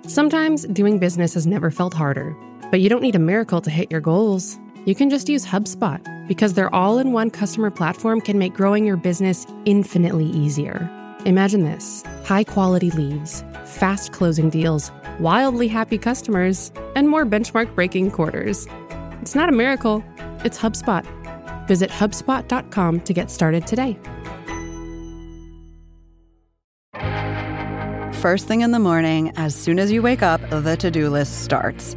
Sometimes 0.07 0.65
doing 0.67 0.99
business 0.99 1.35
has 1.35 1.47
never 1.47 1.71
felt 1.71 1.93
harder, 1.93 2.35
but 2.71 2.81
you 2.81 2.89
don't 2.89 3.03
need 3.03 3.15
a 3.15 3.19
miracle 3.21 3.61
to 3.61 3.71
hit 3.71 3.91
your 3.91 4.01
goals. 4.01 4.59
You 4.87 4.95
can 4.95 5.11
just 5.11 5.29
use 5.29 5.45
HubSpot 5.45 6.01
because 6.29 6.55
their 6.55 6.75
all 6.75 6.99
in 6.99 7.13
one 7.13 7.31
customer 7.31 7.71
platform 7.71 8.21
can 8.21 8.39
make 8.39 8.55
growing 8.55 8.87
your 8.87 8.97
business 8.97 9.47
infinitely 9.67 10.27
easier. 10.27 10.91
Imagine 11.25 11.65
this 11.65 12.05
high 12.25 12.45
quality 12.45 12.91
leads, 12.91 13.43
fast 13.65 14.13
closing 14.13 14.51
deals, 14.51 14.91
wildly 15.19 15.69
happy 15.69 15.97
customers, 15.97 16.71
and 16.95 17.09
more 17.09 17.25
benchmark 17.25 17.75
breaking 17.75 18.11
quarters. 18.11 18.67
It's 19.23 19.35
not 19.35 19.49
a 19.49 19.53
miracle, 19.53 20.05
it's 20.45 20.59
HubSpot. 20.59 21.05
Visit 21.67 21.91
HubSpot.com 21.91 23.01
to 23.01 23.15
get 23.15 23.31
started 23.31 23.67
today. 23.67 23.99
First 28.21 28.47
thing 28.47 28.61
in 28.61 28.73
the 28.73 28.79
morning, 28.79 29.33
as 29.37 29.55
soon 29.55 29.79
as 29.79 29.91
you 29.91 30.03
wake 30.03 30.23
up, 30.23 30.41
the 30.51 30.77
to 30.77 30.91
do 30.91 31.09
list 31.09 31.43
starts. 31.43 31.97